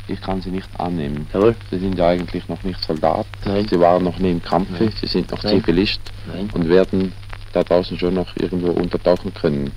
Ich 0.10 0.22
kann 0.22 0.42
sie 0.42 0.50
nicht 0.50 0.68
annehmen. 0.78 1.28
Jawohl. 1.34 1.56
Sie 1.70 1.78
sind 1.78 1.98
ja 1.98 2.08
eigentlich 2.10 2.48
noch 2.48 2.63
nicht 2.63 2.84
Soldat. 2.84 3.28
Nein. 3.46 3.68
Sie 3.70 3.80
waren 3.80 4.04
noch 4.04 4.18
nie 4.18 4.32
im 4.32 4.44
Kampfe. 4.44 4.86
Nein. 4.86 4.94
Sie 5.00 5.08
sind 5.08 5.30
noch 5.32 5.44
Nein. 5.44 5.60
Zivilist 5.60 6.01
Nein. 6.28 6.50
und 6.54 6.68
werden 6.68 7.13
da 7.54 7.63
draußen 7.63 7.98
schon 7.98 8.16
noch 8.16 8.36
irgendwo 8.38 8.72
untertauchen 8.72 9.34
können. 9.34 9.72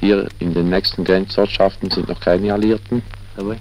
Hier 0.00 0.28
in 0.38 0.54
den 0.54 0.70
nächsten 0.70 1.04
Grenzortschaften 1.04 1.90
sind 1.90 2.08
noch 2.08 2.20
keine 2.20 2.52
Alliierten. 2.52 3.02
Jawohl. 3.36 3.56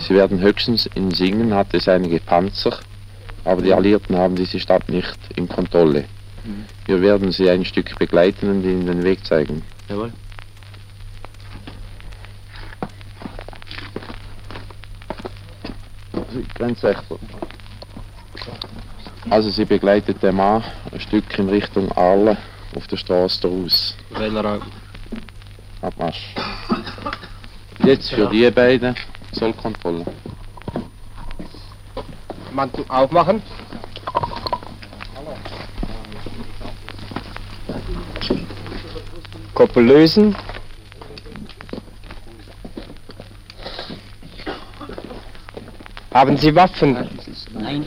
Sie 0.00 0.14
werden 0.14 0.40
höchstens 0.40 0.86
in 0.94 1.10
Singen 1.12 1.54
hat 1.54 1.72
es 1.72 1.88
einige 1.88 2.18
Panzer, 2.20 2.78
aber 3.44 3.62
die 3.62 3.72
Alliierten 3.72 4.16
haben 4.16 4.34
diese 4.34 4.58
Stadt 4.60 4.88
nicht 4.88 5.18
in 5.36 5.48
Kontrolle. 5.48 6.04
Mhm. 6.44 6.64
Wir 6.86 7.00
werden 7.00 7.32
sie 7.32 7.48
ein 7.48 7.64
Stück 7.64 7.98
begleiten 7.98 8.50
und 8.50 8.64
ihnen 8.64 8.86
den 8.86 9.02
Weg 9.02 9.24
zeigen. 9.24 9.62
Jawohl. 9.88 10.12
Grenzwächter. 16.54 17.16
Also 19.30 19.50
sie 19.50 19.64
begleitet 19.64 20.22
den 20.22 20.36
Mann 20.36 20.64
ein 20.90 21.00
Stück 21.00 21.38
in 21.38 21.48
Richtung 21.48 21.90
Arle 21.92 22.36
auf 22.76 22.86
der 22.86 22.96
Straße 22.96 23.46
raus. 23.46 23.96
Wählerraum. 24.10 24.62
Abmarsch. 25.80 26.34
Jetzt 27.84 28.12
für 28.12 28.28
die 28.28 28.50
beiden 28.50 28.94
Zollkontrolle. 29.32 30.04
Mantel 32.52 32.84
aufmachen. 32.88 33.42
Koppel 39.54 39.84
lösen. 39.84 40.36
Haben 46.14 46.36
Sie 46.36 46.54
Waffen? 46.54 47.08
Nein. 47.54 47.86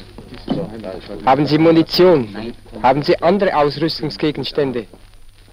Haben 1.25 1.45
Sie 1.45 1.57
Munition? 1.57 2.29
Nein. 2.31 2.53
Haben 2.81 3.03
Sie 3.03 3.21
andere 3.21 3.55
Ausrüstungsgegenstände? 3.55 4.87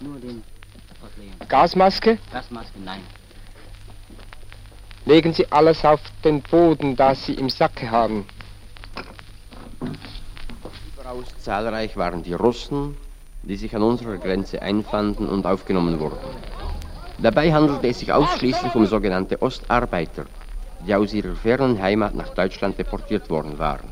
Nur 0.01 0.19
den. 0.19 0.43
Gasmaske? 1.49 2.19
Gasmaske, 2.33 2.79
nein. 2.85 3.01
Legen 5.05 5.33
Sie 5.33 5.51
alles 5.51 5.85
auf 5.85 6.01
den 6.25 6.41
Boden, 6.43 6.97
das 6.97 7.27
Sie 7.27 7.35
im 7.35 7.51
Sacke 7.51 7.91
haben. 7.91 8.25
Überaus 10.95 11.27
zahlreich 11.39 11.97
waren 11.97 12.23
die 12.23 12.35
Russen, 12.35 12.97
die 13.43 13.57
sich 13.57 13.75
an 13.75 13.83
unserer 13.83 14.17
Grenze 14.19 14.63
einfanden 14.63 15.29
und 15.29 15.45
aufgenommen 15.45 15.99
wurden. 16.01 16.19
Dabei 17.19 17.53
handelte 17.53 17.89
es 17.89 17.99
sich 17.99 18.13
ausschließlich 18.13 18.75
um 18.75 18.87
sogenannte 18.87 19.43
Ostarbeiter, 19.43 20.25
die 20.87 20.95
aus 20.95 21.13
ihrer 21.13 21.35
fernen 21.35 21.81
Heimat 21.81 22.15
nach 22.15 22.31
Deutschland 22.31 22.79
deportiert 22.79 23.31
worden 23.31 23.59
waren. 23.59 23.89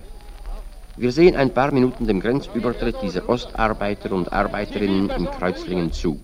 Wir 0.97 1.13
sehen 1.13 1.37
ein 1.37 1.55
paar 1.55 1.73
Minuten 1.73 2.07
dem 2.07 2.21
Grenzübertritt 2.21 2.97
dieser 3.03 3.29
Ostarbeiter 3.29 4.13
und 4.13 4.33
Arbeiterinnen 4.33 5.09
in 5.11 5.31
Kreuzlingen 5.31 5.93
zu. 5.93 6.21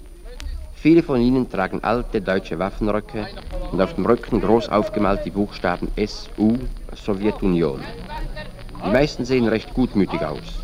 Viele 0.75 1.02
von 1.02 1.20
ihnen 1.20 1.49
tragen 1.49 1.82
alte 1.82 2.20
deutsche 2.20 2.58
Waffenröcke 2.58 3.26
und 3.73 3.80
auf 3.80 3.94
dem 3.94 4.06
Rücken 4.06 4.40
groß 4.40 4.68
aufgemalt 4.68 5.25
die 5.25 5.30
Buchstaben 5.30 5.88
SU, 5.96 6.58
Sowjetunion. 6.94 7.80
Die 8.85 8.90
meisten 8.90 9.25
sehen 9.25 9.49
recht 9.49 9.73
gutmütig 9.73 10.23
aus, 10.23 10.61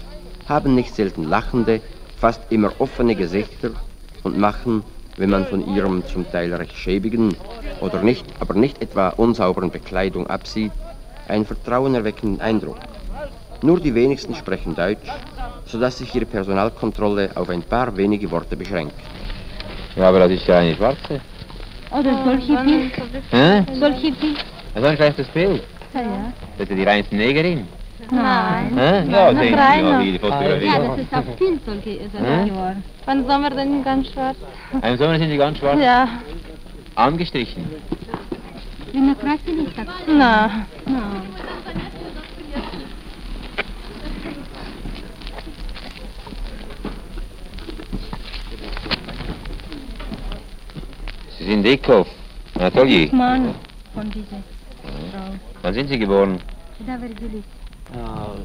haben 0.46 0.74
nicht 0.74 0.94
selten 0.94 1.24
lachende, 1.24 1.80
fast 2.18 2.52
immer 2.52 2.72
offene 2.78 3.16
Gesichter 3.16 3.70
und 4.22 4.38
machen, 4.38 4.84
wenn 5.16 5.30
man 5.30 5.46
von 5.46 5.74
ihrem 5.74 6.04
zum 6.06 6.30
Teil 6.30 6.52
recht 6.54 6.76
schäbigen 6.76 7.34
oder 7.80 8.02
nicht, 8.02 8.24
aber 8.40 8.54
nicht 8.54 8.80
etwa 8.82 9.08
unsauberen 9.10 9.70
Bekleidung 9.70 10.26
absieht, 10.26 10.72
einen 11.28 11.44
vertrauenerweckenden 11.44 12.40
Eindruck. 12.40 12.78
Nur 13.62 13.78
die 13.80 13.94
wenigsten 13.94 14.34
sprechen 14.34 14.74
Deutsch, 14.74 15.08
sodass 15.66 15.98
sich 15.98 16.14
ihre 16.14 16.26
Personalkontrolle 16.26 17.30
auf 17.36 17.48
ein 17.48 17.62
paar 17.62 17.96
wenige 17.96 18.30
Worte 18.30 18.56
beschränkt. 18.56 18.94
Ja, 19.94 20.08
aber 20.08 20.20
das 20.20 20.32
ist 20.32 20.46
ja 20.46 20.58
eine 20.58 20.74
schwarze. 20.74 21.20
Oder 21.90 22.24
solche 22.24 22.56
Bild. 22.64 22.92
Hä? 23.30 23.64
Solche 23.78 24.12
Bild. 24.12 24.44
Das 24.74 24.82
ist 24.82 24.88
ein 24.88 24.96
schlechtes 24.96 25.28
Bild. 25.28 25.62
Ja, 25.94 26.00
ja. 26.00 26.32
Das 26.58 26.68
ist 26.68 26.76
die 26.76 26.84
reinste 26.84 27.14
Negerin. 27.14 27.68
Nein. 28.10 28.70
Hm? 28.70 29.10
Ja, 29.10 29.32
denke 29.32 29.60
ich 29.76 29.82
noch 29.82 30.00
jede 30.00 30.18
Fotografie. 30.18 30.66
Ja, 30.66 30.78
das 30.78 30.98
ist 30.98 31.14
auf 31.14 31.24
viel 31.38 31.60
solche 31.64 31.90
Jahr. 31.90 32.76
Wann 33.04 33.26
Sommer 33.26 33.50
denn 33.50 33.84
ganz 33.84 34.10
schwarz? 34.12 34.36
Im 34.82 34.96
Sommer 34.96 35.18
sind 35.18 35.30
die 35.30 35.36
ganz 35.36 35.58
schwarz? 35.58 35.78
Ja. 35.80 36.08
Angestrichen? 36.94 37.64
Wenn 38.92 39.08
er 39.08 39.14
krass 39.14 39.40
ist. 39.46 39.76
Nein. 40.06 40.66
Nein. 40.86 41.22
Sie 51.38 51.44
sind 51.44 51.66
Eckhoff, 51.66 52.08
Atelier. 52.58 53.12
Mann, 53.12 53.54
von 53.94 54.10
dieser 54.10 54.42
Frau. 54.82 55.34
Wann 55.62 55.74
sind 55.74 55.88
Sie 55.88 55.98
geboren? 55.98 56.38
Da. 56.86 56.98
А, 57.94 58.36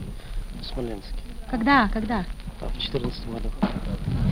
в 0.62 0.66
Смоленске. 0.66 1.20
Когда? 1.50 1.88
Когда? 1.90 2.26
В 2.60 2.78
14 2.80 3.26
году. 3.28 3.50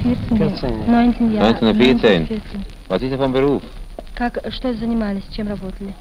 14, 0.03 0.29
14. 0.29 0.85
19 0.85 1.33
Jahre. 1.33 1.49
1914. 1.49 2.27
14. 2.27 2.75
Was 2.89 3.01
ist 3.01 3.13
von 3.13 3.31
Beruf? 3.31 3.63
Как, 4.15 4.39
что 4.51 4.73
занимались, 4.73 5.23
чем 5.31 5.47
работали? 5.47 5.93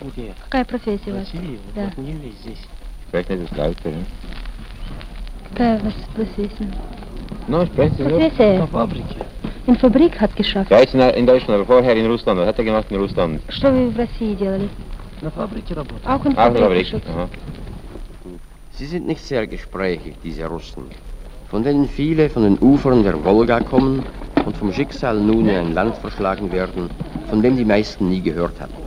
Где? 0.00 0.34
Какая 0.44 0.64
профессия 0.64 1.12
у 1.12 1.16
вас? 1.16 1.28
Да. 1.74 1.84
вот 1.84 1.98
не 1.98 2.14
здесь. 2.40 2.58
Ne? 3.12 4.04
Какая 5.50 5.78
у 5.78 5.84
вас 5.84 5.94
профессия? 6.14 6.68
Nur. 7.48 7.66
Профессия. 7.66 8.58
На 8.58 8.66
фабрике. 8.66 9.16
In 9.66 9.76
Fabrik 9.76 10.20
hat 10.20 10.34
geschafft. 10.34 10.70
Ja, 10.70 10.80
jetzt 10.80 10.94
in 10.94 11.26
Deutschland, 11.26 11.60
aber 11.60 11.66
vorher 11.66 11.94
in 11.94 12.06
Russland. 12.06 12.40
Was 12.40 12.48
hat 12.48 12.58
er 12.58 12.64
gemacht 12.64 12.90
in 12.90 12.96
Russland? 12.96 13.40
Что 13.48 13.70
вы 13.70 13.90
в 13.90 13.96
России 13.96 14.34
делали? 14.34 14.68
На 15.20 15.30
фабрике 15.30 15.74
работал. 15.74 16.10
Auch 16.10 16.24
in 16.26 16.36
Auch 16.36 16.48
in 16.48 16.54
der 16.54 16.62
Fabrik. 16.64 17.02
Sie 18.74 18.86
sind 18.86 19.06
nicht 19.06 19.22
sehr 19.22 19.46
gesprächig, 19.46 20.14
diese 20.24 20.46
Russen, 20.46 20.84
von 21.50 21.62
denen 21.62 21.88
viele 21.88 22.30
von 22.30 22.42
den 22.44 22.58
Ufern 22.58 23.02
der 23.02 23.22
Wolga 23.22 23.60
kommen 23.60 24.02
und 24.46 24.56
vom 24.56 24.72
Schicksal 24.72 25.20
nun 25.20 25.46
in 25.46 25.56
ein 25.56 25.74
Land 25.74 25.96
verschlagen 25.96 26.50
werden, 26.50 26.88
von 27.28 27.42
dem 27.42 27.56
die 27.56 27.66
meisten 27.66 28.08
nie 28.08 28.22
gehört 28.22 28.58
hatten. 28.60 28.82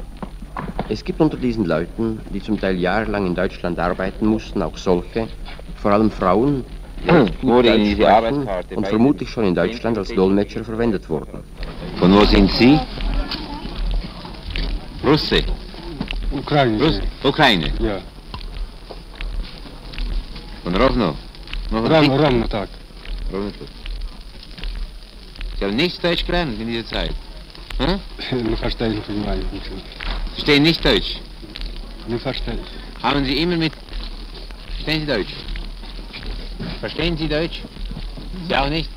Es 0.89 1.03
gibt 1.03 1.21
unter 1.21 1.37
diesen 1.37 1.65
Leuten, 1.65 2.19
die 2.33 2.41
zum 2.41 2.59
Teil 2.59 2.77
jahrelang 2.77 3.27
in 3.27 3.35
Deutschland 3.35 3.77
arbeiten 3.77 4.25
mussten, 4.25 4.61
auch 4.63 4.75
solche, 4.75 5.27
vor 5.75 5.91
allem 5.91 6.09
Frauen, 6.09 6.65
die 7.03 7.47
Wurde 7.47 7.69
in 7.69 7.73
Deutsch 7.75 7.83
diese 7.83 8.01
sprechen 8.01 8.49
und 8.75 8.87
vermutlich 8.87 9.29
schon 9.29 9.45
in 9.45 9.55
Deutschland 9.55 9.97
als 9.99 10.09
Dolmetscher 10.09 10.63
verwendet 10.63 11.07
wurden. 11.07 11.43
Von 11.97 12.11
wo 12.13 12.25
sind 12.25 12.49
Sie? 12.51 12.79
Russe. 15.03 15.43
Ukraine. 16.31 16.83
Russ 16.83 17.01
Ukraine. 17.23 17.71
Ja. 17.79 17.99
Von 20.64 20.74
Rovno. 20.76 21.16
Noch 21.70 21.82
Ровно, 21.82 22.00
Dick- 22.00 22.20
ровно 22.20 22.48
так. 22.48 22.68
Rovno. 23.32 23.50
Sie 25.58 25.64
haben 25.64 25.76
nichts 25.76 26.00
Deutsch 26.00 26.24
gelernt 26.26 26.58
in 26.60 26.66
dieser 26.68 26.86
Zeit. 26.86 27.12
Hm? 27.78 28.00
Не 28.50 28.56
verstehe 28.56 28.88
ich, 28.88 28.94
не 28.96 29.00
понимаю 29.02 29.42
ничего. 29.52 29.76
Sie 30.36 30.40
stehen 30.42 30.62
nicht 30.62 30.84
Deutsch. 30.84 31.16
Не 32.08 32.18
verstehe 32.18 32.54
ich. 32.54 33.02
Haben 33.02 33.24
Sie 33.24 33.38
immer 33.42 33.56
mit... 33.56 33.72
Verstehen 34.74 35.00
Sie 35.00 35.06
Deutsch? 35.06 35.34
Verstehen 36.80 37.16
Sie 37.16 37.28
Deutsch? 37.28 37.60
Sie 38.48 38.56
auch 38.56 38.68
nicht? 38.68 38.90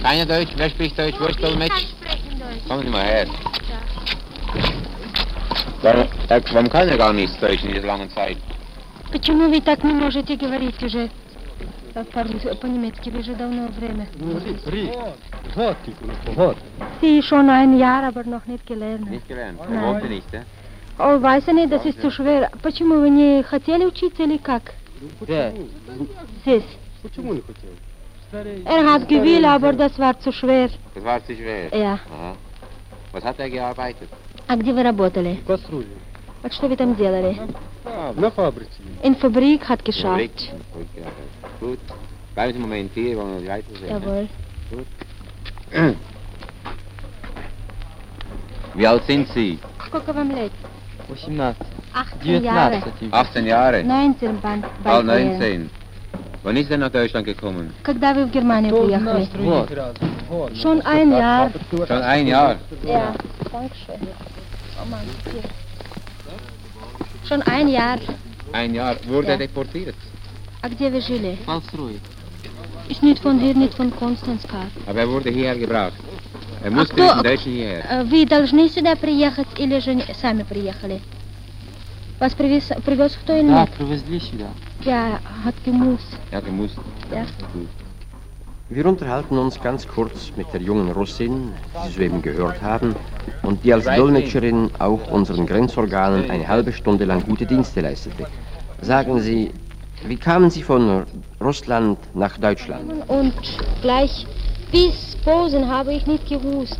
Keiner 0.00 0.26
Deutsch? 0.26 0.52
Wer 0.56 0.70
spricht 0.70 0.98
Deutsch? 0.98 1.16
Wo 1.20 1.26
ist 1.26 1.40
Dolmetsch? 1.42 1.84
Kommen 2.68 2.82
Sie 2.84 2.90
mal 2.90 3.04
her. 3.04 3.26
Warum, 5.82 6.06
äh, 6.28 6.40
warum 6.52 6.68
kann 6.68 6.88
er 6.88 6.96
gar 6.96 7.12
nichts 7.12 7.38
Deutsch 7.40 7.62
in 7.64 7.72
dieser 7.72 7.86
langen 7.86 8.10
Zeit? 8.10 8.36
Почему 9.11 9.49
вы 9.49 9.61
так 9.61 9.83
не 9.83 9.93
можете 9.93 10.35
говорить 10.35 10.81
уже 10.83 11.09
э, 11.95 12.03
по- 12.03 12.55
по-немецки? 12.55 13.09
Вы 13.09 13.23
же 13.23 13.33
давно 13.35 13.67
время. 13.67 14.07
Вот, 15.55 15.77
вот. 16.35 16.57
Sie 17.01 17.21
schon 17.21 17.49
ein 17.49 17.77
Jahr, 17.77 18.03
aber 18.07 18.23
noch 18.25 18.45
nicht 18.47 18.65
gelernt. 18.67 19.09
Nicht 19.09 19.27
gelernt. 19.27 19.59
Er 19.69 19.81
wollte 19.81 20.07
nicht, 20.07 20.31
ne? 20.33 20.45
Oh, 20.99 21.21
weiß 21.21 21.47
ich 21.47 21.53
nicht, 21.53 21.71
das 21.71 21.85
ist 21.85 22.01
zu 22.01 22.09
schwer. 22.11 22.49
Почему 22.61 22.99
вы 22.99 23.09
не 23.09 23.43
хотели 23.43 23.85
учиться 23.85 24.23
или 24.23 24.37
как? 24.37 24.73
Wer? 25.21 25.53
Здесь. 26.41 26.63
Почему 27.03 27.33
не 27.33 27.41
хотел? 27.41 27.69
Er 28.65 28.91
hat 28.93 29.07
gewillt, 29.07 29.45
aber 29.45 29.71
das 29.73 29.97
war 29.97 30.19
zu 30.19 30.31
schwer. 30.33 30.69
Das 30.95 31.03
war 31.03 31.23
zu 31.25 31.33
schwer. 31.35 31.69
Ja. 31.71 31.99
Aha. 32.11 32.35
Was 33.13 33.23
hat 33.23 33.39
er 33.39 33.49
gearbeitet? 33.49 34.09
А 34.47 34.55
где 34.57 34.73
вы 34.73 34.83
работали? 34.83 35.39
Кастрюли. 35.47 35.87
Вот 36.43 36.53
что 36.53 36.67
вы 36.67 36.75
там 36.75 36.95
делали? 36.95 37.37
На 38.06 38.30
фабрике. 38.30 38.70
In 39.02 39.14
Fabrik 39.16 39.62
hat 39.68 39.80
Fabrik. 39.80 39.84
geschafft. 39.84 40.52
Gut 40.72 40.86
gearbeitet. 40.94 41.60
Gut. 41.60 41.78
Bleiben 42.34 42.52
Sie 42.52 42.58
einen 42.58 42.62
Moment 42.62 42.90
hier, 42.94 43.16
wollen 43.16 43.42
wir 43.42 43.48
weiter 43.48 43.74
sehen. 43.78 43.90
Jawohl. 43.90 44.28
Gut. 44.70 44.86
Wie 48.74 48.86
alt 48.86 49.04
sind 49.06 49.28
Sie? 49.34 49.58
Сколько 49.86 50.12
вам 50.12 50.30
лет? 50.30 50.52
18. 51.10 51.54
18 51.92 52.42
Jahre. 52.44 52.82
18 53.10 53.46
Jahre. 53.46 53.82
19 53.84 54.40
бан- 54.40 54.64
Ah, 54.84 55.02
bald 55.02 55.06
wären. 55.06 55.38
19. 55.38 55.70
Wann 56.42 56.56
ist 56.56 56.70
er 56.70 56.78
nach 56.78 56.90
Deutschland 56.90 57.26
gekommen? 57.26 57.72
Когда 57.82 58.14
вы 58.14 58.24
в 58.26 58.30
Германию 58.30 58.74
приехали? 58.74 59.28
Вот. 60.28 60.56
Schon 60.56 60.80
ein 60.82 61.10
Jahr. 61.12 61.50
Schon 61.86 62.02
ein 62.02 62.26
Jahr. 62.26 62.56
Ja, 62.84 63.14
danke 63.52 63.74
schön. 63.76 64.00
Oh 64.80 64.86
Mann, 64.90 65.00
hier. 65.30 65.42
Schon 67.27 67.41
ein 67.43 67.67
Jahr. 67.67 67.99
Ein 68.53 68.73
Jahr. 68.73 68.95
Wurde 69.07 69.27
Ja. 69.27 69.33
er 69.33 69.37
deportiert? 69.39 69.95
А 70.61 70.69
где 70.69 70.89
вы 70.89 71.01
жили? 71.01 71.37
Палструй. 71.45 71.99
Ist 72.89 73.03
nicht 73.03 73.21
von 73.21 73.39
hier, 73.39 73.53
nicht 73.53 73.73
von 73.75 73.91
Konstanzkar. 73.91 74.67
Aber 74.85 74.99
er 74.99 75.09
wurde 75.09 75.29
hierher 75.29 75.57
gebracht. 75.57 75.93
Er 76.63 76.71
musste 76.71 76.93
кто- 76.95 77.03
mit 77.03 77.15
den 77.15 77.23
Deutschen 77.23 77.51
hierher. 77.51 77.83
Э, 77.89 78.03
Вы 78.05 78.25
должны 78.25 78.69
сюда 78.69 78.95
приехать 78.95 79.47
или 79.57 79.79
же 79.79 80.01
сами 80.21 80.43
приехали? 80.43 81.01
Вас 82.19 82.33
привез, 82.33 82.63
привез 82.83 83.13
кто 83.21 83.33
или 83.37 83.47
Да, 83.47 83.61
нет? 83.61 83.69
привезли 83.77 84.19
сюда. 84.19 84.47
Ja, 84.85 85.19
hat 85.43 85.55
gemusst. 85.65 86.07
Ja, 86.31 86.39
gemusst. 86.41 86.77
Ja. 87.11 87.25
Gut. 87.53 87.67
Wir 88.69 88.85
unterhalten 88.85 89.37
uns 89.37 89.61
ganz 89.61 89.87
kurz 89.87 90.33
mit 90.35 90.51
der 90.51 90.61
jungen 90.61 90.91
Russin, 90.91 91.53
die 91.73 91.87
Sie 91.87 91.93
soeben 91.93 92.21
gehört 92.21 92.61
haben, 92.61 92.97
und 93.43 93.63
die 93.63 93.73
als 93.73 93.85
Dolmetscherin 93.85 94.71
auch 94.77 95.09
unseren 95.09 95.45
Grenzorganen 95.45 96.29
eine 96.29 96.45
halbe 96.45 96.73
Stunde 96.73 97.05
lang 97.05 97.23
gute 97.25 97.45
Dienste 97.45 97.79
leistete. 97.79 98.27
Sagen 98.81 99.21
Sie, 99.21 99.51
wie 100.05 100.17
kamen 100.17 100.49
Sie 100.49 100.63
von 100.63 101.05
Russland 101.39 101.97
nach 102.13 102.37
Deutschland? 102.37 102.91
Und 103.07 103.33
gleich 103.81 104.27
bis 104.69 105.15
Posen 105.23 105.69
habe 105.69 105.93
ich 105.93 106.05
nicht 106.05 106.27
gewusst. 106.27 106.79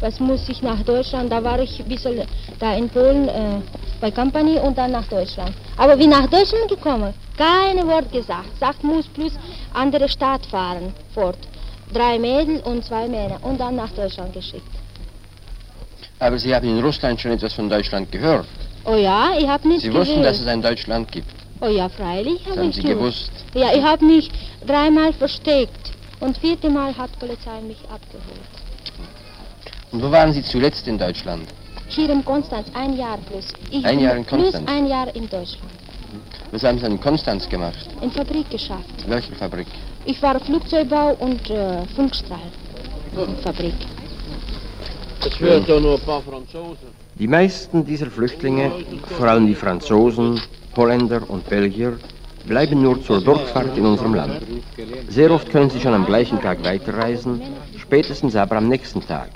Was 0.00 0.18
muss 0.18 0.48
ich 0.48 0.62
nach 0.62 0.82
Deutschland? 0.82 1.30
Da 1.30 1.44
war 1.44 1.60
ich 1.60 1.78
ein 1.78 1.88
bisschen 1.88 2.26
da 2.58 2.74
in 2.74 2.88
Polen 2.88 3.28
äh, 3.28 3.60
bei 4.00 4.10
Company 4.10 4.58
und 4.58 4.78
dann 4.78 4.92
nach 4.92 5.06
Deutschland. 5.08 5.52
Aber 5.76 5.98
wie 5.98 6.06
nach 6.06 6.26
Deutschland 6.26 6.68
gekommen, 6.68 7.12
keine 7.42 7.86
Wort 7.86 8.10
gesagt. 8.12 8.50
Sagt, 8.60 8.84
muss 8.84 9.06
plus 9.08 9.32
andere 9.74 10.08
Stadt 10.08 10.44
fahren, 10.46 10.94
fort. 11.14 11.38
Drei 11.92 12.18
Mädel 12.18 12.60
und 12.60 12.84
zwei 12.84 13.08
Männer 13.08 13.38
und 13.42 13.58
dann 13.60 13.76
nach 13.76 13.92
Deutschland 13.92 14.32
geschickt. 14.32 14.74
Aber 16.18 16.38
Sie 16.38 16.54
haben 16.54 16.68
in 16.68 16.80
Russland 16.82 17.20
schon 17.20 17.32
etwas 17.32 17.52
von 17.52 17.68
Deutschland 17.68 18.10
gehört. 18.12 18.46
Oh 18.84 18.94
ja, 18.94 19.20
ich 19.38 19.48
habe 19.48 19.68
nicht 19.68 19.82
Sie 19.82 19.92
wussten, 19.92 20.20
gewusst. 20.20 20.28
dass 20.28 20.40
es 20.40 20.46
ein 20.46 20.62
Deutschland 20.62 21.10
gibt. 21.10 21.34
Oh 21.60 21.68
ja, 21.68 21.88
freilich 21.88 22.40
habe 22.46 22.60
haben 22.60 22.70
ich 22.70 22.76
Sie 22.76 22.82
gewusst. 22.82 23.30
Ja, 23.54 23.68
ich 23.74 23.82
habe 23.82 24.04
mich 24.04 24.30
dreimal 24.66 25.12
versteckt 25.12 25.92
und 26.20 26.38
vierte 26.38 26.70
Mal 26.70 26.96
hat 26.96 27.10
Polizei 27.18 27.60
mich 27.60 27.80
abgeholt. 27.96 28.52
Und 29.90 30.02
wo 30.02 30.10
waren 30.10 30.32
Sie 30.32 30.42
zuletzt 30.42 30.86
in 30.88 30.98
Deutschland? 30.98 31.46
Hier 31.88 32.08
in 32.08 32.24
Konstanz, 32.24 32.68
ein 32.74 32.96
Jahr 32.96 33.18
plus. 33.18 33.48
Ich 33.70 33.84
Ein 33.84 34.00
Jahr 34.00 34.16
in 34.16 34.26
Konstanz? 34.26 34.64
Plus 34.64 34.76
ein 34.76 34.86
Jahr 34.86 35.14
in 35.14 35.28
Deutschland. 35.28 35.81
Was 36.52 36.62
haben 36.64 36.78
Sie 36.78 36.84
in 36.84 37.00
Konstanz 37.00 37.48
gemacht? 37.48 37.88
In 38.02 38.10
Fabrik 38.10 38.50
geschafft. 38.50 39.08
Welche 39.08 39.32
Fabrik? 39.32 39.66
Ich 40.04 40.22
war 40.22 40.38
Flugzeugbau 40.38 41.16
und 41.18 41.48
äh, 41.48 41.86
Funkstrahl. 41.96 42.50
In 43.16 43.36
Fabrik. 43.38 43.72
Es 45.26 45.40
hört 45.40 45.66
ja 45.66 45.80
nur 45.80 45.94
ein 45.94 46.00
paar 46.00 46.20
Franzosen. 46.20 46.88
Die 47.18 47.26
meisten 47.26 47.86
dieser 47.86 48.10
Flüchtlinge, 48.10 48.70
vor 49.16 49.28
allem 49.28 49.46
die 49.46 49.54
Franzosen, 49.54 50.42
Holländer 50.76 51.22
und 51.26 51.48
Belgier, 51.48 51.98
bleiben 52.46 52.82
nur 52.82 53.02
zur 53.02 53.22
Durchfahrt 53.22 53.74
in 53.78 53.86
unserem 53.86 54.14
Land. 54.14 54.42
Sehr 55.08 55.30
oft 55.30 55.50
können 55.50 55.70
sie 55.70 55.80
schon 55.80 55.94
am 55.94 56.04
gleichen 56.04 56.38
Tag 56.42 56.62
weiterreisen, 56.62 57.40
spätestens 57.78 58.36
aber 58.36 58.56
am 58.56 58.68
nächsten 58.68 59.00
Tag. 59.00 59.30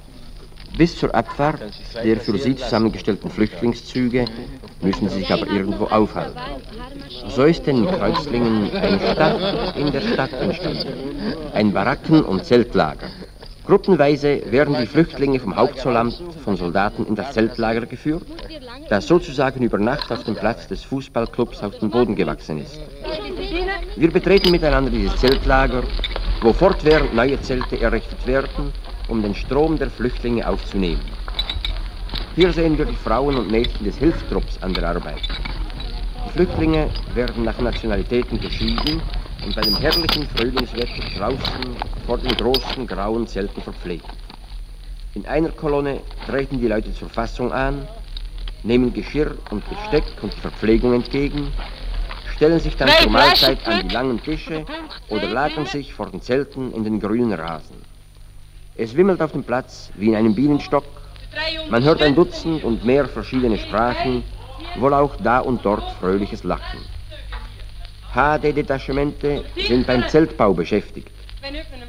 Bis 0.76 0.98
zur 0.98 1.14
Abfahrt 1.14 1.60
der 2.04 2.20
für 2.20 2.36
sie 2.38 2.54
zusammengestellten 2.54 3.30
Flüchtlingszüge 3.30 4.26
müssen 4.82 5.08
sie 5.08 5.20
sich 5.20 5.30
aber 5.30 5.46
irgendwo 5.46 5.84
aufhalten. 5.84 6.38
So 7.28 7.44
ist 7.44 7.66
in 7.66 7.86
Kreuzlingen 7.86 8.70
eine 8.76 9.00
Stadt 9.00 9.76
in 9.76 9.90
der 9.90 10.00
Stadt 10.02 10.32
entstanden. 10.34 10.92
Ein 11.54 11.72
Baracken- 11.72 12.24
und 12.24 12.44
Zeltlager. 12.44 13.08
Gruppenweise 13.66 14.42
werden 14.50 14.76
die 14.78 14.86
Flüchtlinge 14.86 15.40
vom 15.40 15.56
Hauptzollamt 15.56 16.22
von 16.44 16.56
Soldaten 16.56 17.06
in 17.06 17.16
das 17.16 17.32
Zeltlager 17.32 17.86
geführt, 17.86 18.22
das 18.88 19.06
sozusagen 19.06 19.62
über 19.62 19.78
Nacht 19.78 20.12
auf 20.12 20.24
dem 20.24 20.36
Platz 20.36 20.68
des 20.68 20.84
Fußballclubs 20.84 21.62
auf 21.62 21.78
den 21.78 21.90
Boden 21.90 22.14
gewachsen 22.14 22.58
ist. 22.58 22.78
Wir 23.96 24.10
betreten 24.10 24.50
miteinander 24.50 24.90
dieses 24.90 25.16
Zeltlager, 25.16 25.82
wo 26.42 26.52
fortwährend 26.52 27.14
neue 27.14 27.40
Zelte 27.40 27.80
errichtet 27.80 28.24
werden, 28.26 28.72
um 29.08 29.22
den 29.22 29.34
Strom 29.34 29.78
der 29.78 29.90
Flüchtlinge 29.90 30.46
aufzunehmen. 30.46 31.00
Hier 32.34 32.52
sehen 32.52 32.76
wir 32.76 32.84
die 32.84 32.96
Frauen 32.96 33.36
und 33.36 33.50
Mädchen 33.50 33.84
des 33.84 33.96
Hilfstrupps 33.96 34.62
an 34.62 34.74
der 34.74 34.88
Arbeit. 34.88 35.22
Die 36.26 36.32
Flüchtlinge 36.32 36.90
werden 37.14 37.44
nach 37.44 37.58
Nationalitäten 37.58 38.40
geschieden 38.40 39.00
und 39.44 39.54
bei 39.54 39.62
dem 39.62 39.76
herrlichen 39.76 40.26
Frühlingswetter 40.36 41.02
draußen 41.16 41.76
vor 42.06 42.18
den 42.18 42.36
großen 42.36 42.86
grauen 42.86 43.26
Zelten 43.26 43.62
verpflegt. 43.62 44.06
In 45.14 45.24
einer 45.26 45.48
Kolonne 45.48 46.00
treten 46.26 46.60
die 46.60 46.68
Leute 46.68 46.92
zur 46.92 47.08
Fassung 47.08 47.52
an, 47.52 47.88
nehmen 48.64 48.92
Geschirr 48.92 49.36
und 49.50 49.64
Besteck 49.68 50.04
und 50.20 50.34
Verpflegung 50.34 50.92
entgegen, 50.92 51.52
stellen 52.34 52.60
sich 52.60 52.76
dann 52.76 52.90
zur 53.00 53.10
Mahlzeit 53.10 53.66
an 53.66 53.88
die 53.88 53.94
langen 53.94 54.22
Tische 54.22 54.66
oder 55.08 55.28
lagern 55.28 55.64
sich 55.64 55.94
vor 55.94 56.10
den 56.10 56.20
Zelten 56.20 56.70
in 56.74 56.84
den 56.84 57.00
grünen 57.00 57.32
Rasen. 57.32 57.76
Es 58.78 58.94
wimmelt 58.94 59.22
auf 59.22 59.32
dem 59.32 59.42
Platz 59.42 59.90
wie 59.94 60.08
in 60.08 60.16
einem 60.16 60.34
Bienenstock. 60.34 60.84
Man 61.70 61.82
hört 61.82 62.02
ein 62.02 62.14
Dutzend 62.14 62.62
und 62.62 62.84
mehr 62.84 63.06
verschiedene 63.06 63.56
Sprachen, 63.56 64.22
wohl 64.76 64.92
auch 64.92 65.16
da 65.16 65.38
und 65.40 65.64
dort 65.64 65.90
fröhliches 65.92 66.44
Lachen. 66.44 66.80
HD-Detachemente 68.12 69.44
sind 69.66 69.86
beim 69.86 70.06
Zeltbau 70.08 70.52
beschäftigt. 70.52 71.10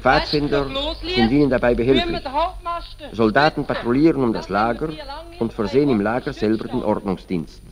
Pfadfinder 0.00 0.66
sind 1.02 1.30
ihnen 1.30 1.50
dabei 1.50 1.74
behilflich. 1.74 2.20
Soldaten 3.12 3.64
patrouillieren 3.66 4.22
um 4.22 4.32
das 4.32 4.48
Lager 4.48 4.88
und 5.38 5.52
versehen 5.52 5.90
im 5.90 6.00
Lager 6.00 6.32
selber 6.32 6.68
den 6.68 6.82
Ordnungsdienst. 6.82 7.62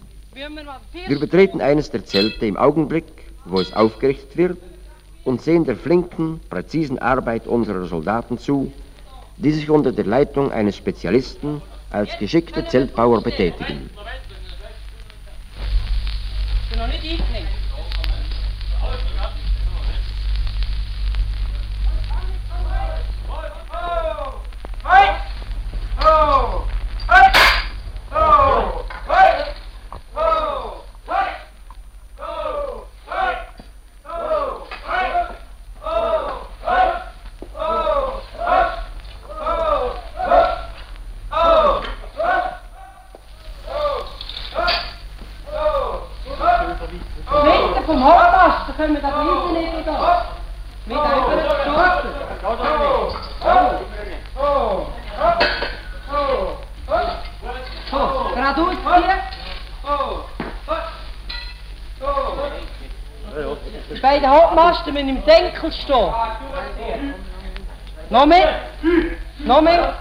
Wir 1.07 1.19
betreten 1.19 1.63
eines 1.63 1.91
der 1.91 2.05
Zelte 2.05 2.45
im 2.45 2.57
Augenblick, 2.59 3.07
wo 3.47 3.61
es 3.61 3.73
aufgerichtet 3.73 4.37
wird, 4.37 4.59
und 5.25 5.41
sehen 5.41 5.65
der 5.65 5.77
flinken, 5.77 6.41
präzisen 6.51 6.99
Arbeit 6.99 7.47
unserer 7.47 7.87
Soldaten 7.87 8.39
zu, 8.39 8.73
die 9.39 9.53
sich 9.53 9.69
unter 9.71 9.93
der 9.93 10.05
Leitung 10.05 10.51
eines 10.51 10.77
Spezialisten 10.77 11.63
als 11.91 12.19
geschickte 12.19 12.67
Zeltbauer 12.67 13.23
betätigen. 13.23 13.91
Winter 47.43 47.83
vom 47.83 48.03
Hauptmast, 48.05 48.69
da 48.69 48.73
können 48.77 48.95
wir 48.95 49.03
das 49.03 49.15
hinten 49.15 49.53
nicht 49.55 49.87
da. 49.87 50.27
Mit 50.87 50.97
einer 50.97 51.27
Geschossen. 51.27 52.11
So, 57.91 58.31
geradeaus 58.35 58.77
hier. 58.85 59.17
Die 63.95 64.01
beiden 64.01 64.29
Hauptmasten 64.29 64.86
müssen 64.97 65.09
im 65.09 65.23
Senkel 65.25 65.73
stehen. 65.73 67.15
Noch 68.11 68.27
mehr? 68.27 68.61
Noch 69.45 69.61
mehr? 69.61 69.95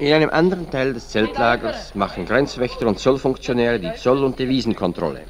In 0.00 0.12
einem 0.12 0.30
anderen 0.30 0.70
Teil 0.70 0.92
des 0.92 1.08
Zeltlagers 1.08 1.94
machen 1.94 2.26
Grenzwächter 2.26 2.86
und 2.88 2.98
Zollfunktionäre 2.98 3.78
die 3.78 3.94
Zoll- 3.94 4.24
und 4.24 4.38
Devisenkontrolle. 4.38 5.22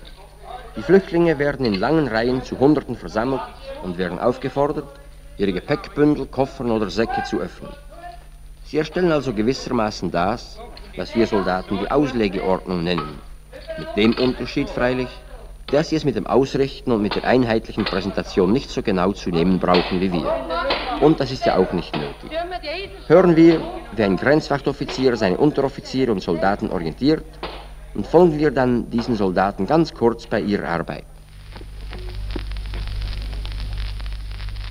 Die 0.77 0.83
Flüchtlinge 0.83 1.39
werden 1.39 1.67
in 1.67 1.75
langen 1.75 2.09
Reihen 2.09 2.43
zu 2.43 2.59
Hunderten 2.59 2.97
versammelt 2.97 3.43
und 3.83 3.99
werden 3.99 4.19
aufgefordert, 4.19 4.89
ihre 5.37 5.53
Gepäckbündel, 5.53 6.27
Koffern 6.27 6.71
oder 6.71 6.89
Säcke 6.89 7.23
zu 7.25 7.41
öffnen. 7.41 7.73
Sie 8.65 8.79
erstellen 8.79 9.13
also 9.13 9.35
gewissermaßen 9.35 10.11
das, 10.11 10.59
was 10.97 11.15
wir 11.15 11.27
Soldaten 11.27 11.79
die 11.79 11.91
Auslegeordnung 11.91 12.83
nennen. 12.83 13.21
Mit 13.77 13.97
dem 13.97 14.13
Unterschied 14.13 14.71
freilich, 14.71 15.09
dass 15.69 15.89
sie 15.89 15.97
es 15.97 16.05
mit 16.05 16.15
dem 16.15 16.27
Ausrichten 16.27 16.93
und 16.93 17.03
mit 17.03 17.17
der 17.17 17.25
einheitlichen 17.25 17.85
Präsentation 17.85 18.53
nicht 18.53 18.71
so 18.71 18.83
genau 18.83 19.13
zu 19.13 19.31
nehmen 19.31 19.59
brauchen 19.59 20.01
wie 20.01 20.13
wir. 20.13 20.33
Und 21.01 21.19
das 21.21 21.33
ist 21.33 21.45
ja 21.45 21.57
auch 21.57 21.73
nicht 21.73 21.95
nötig. 21.97 22.31
Hören 23.09 23.35
wir, 23.37 23.61
wie 23.93 24.03
ein 24.03 24.17
Grenzwachtoffizier 24.17 25.17
seine 25.17 25.37
Unteroffiziere 25.39 26.13
und 26.13 26.23
Soldaten 26.23 26.71
orientiert 26.71 27.25
und 27.95 28.07
folgen 28.07 28.39
wir 28.39 28.51
dann 28.51 28.91
diesen 28.91 29.17
Soldaten 29.17 29.67
ganz 29.67 29.93
kurz 29.93 30.27
bei 30.27 30.41
ihrer 30.41 30.69
Arbeit. 30.69 31.05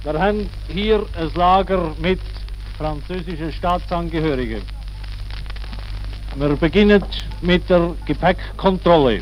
Wir 0.03 0.19
haben 0.19 0.49
hier 0.67 1.05
ein 1.17 1.31
Lager 1.35 1.93
mit 2.01 2.19
französischen 2.77 3.51
Staatsangehörigen. 3.51 4.61
Wir 6.35 6.55
beginnen 6.55 7.03
mit 7.41 7.69
der 7.69 7.95
Gepäckkontrolle. 8.07 9.21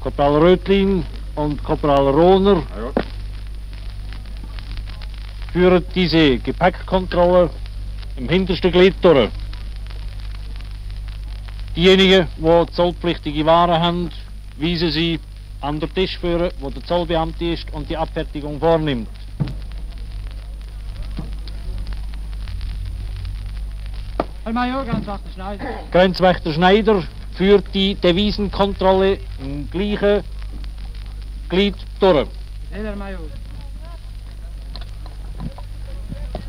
Korporal 0.00 0.36
Rötlin 0.40 1.04
und 1.34 1.62
Korporal 1.64 2.08
Rohner 2.08 2.62
führen 5.52 5.84
diese 5.92 6.38
Gepäckkontrolle 6.38 7.50
im 8.16 8.28
hintersten 8.28 8.70
Glied 8.70 8.94
durch. 9.02 9.30
Diejenigen, 11.74 12.28
die 12.36 12.72
zollpflichtige 12.72 13.44
Waren 13.44 13.80
haben, 13.82 14.10
weisen 14.58 14.90
sie 14.92 15.18
an 15.60 15.80
den 15.80 15.92
Tisch 15.92 16.16
führen, 16.18 16.52
wo 16.60 16.70
der 16.70 16.84
Zollbeamte 16.84 17.44
ist 17.46 17.72
und 17.72 17.90
die 17.90 17.96
Abfertigung 17.96 18.60
vornimmt. 18.60 19.08
Herr 24.44 24.52
Major, 24.52 24.84
Grenzwachter 24.84 25.30
Schneider. 25.32 25.64
Grenzwächter 25.92 26.52
Schneider 26.52 27.04
führt 27.34 27.72
die 27.74 27.94
Devisenkontrolle 27.94 29.18
im 29.40 29.70
gleichen 29.70 30.24
Glied 31.48 31.76
durch. 32.00 32.26
Herr 32.72 32.96
Major. 32.96 33.20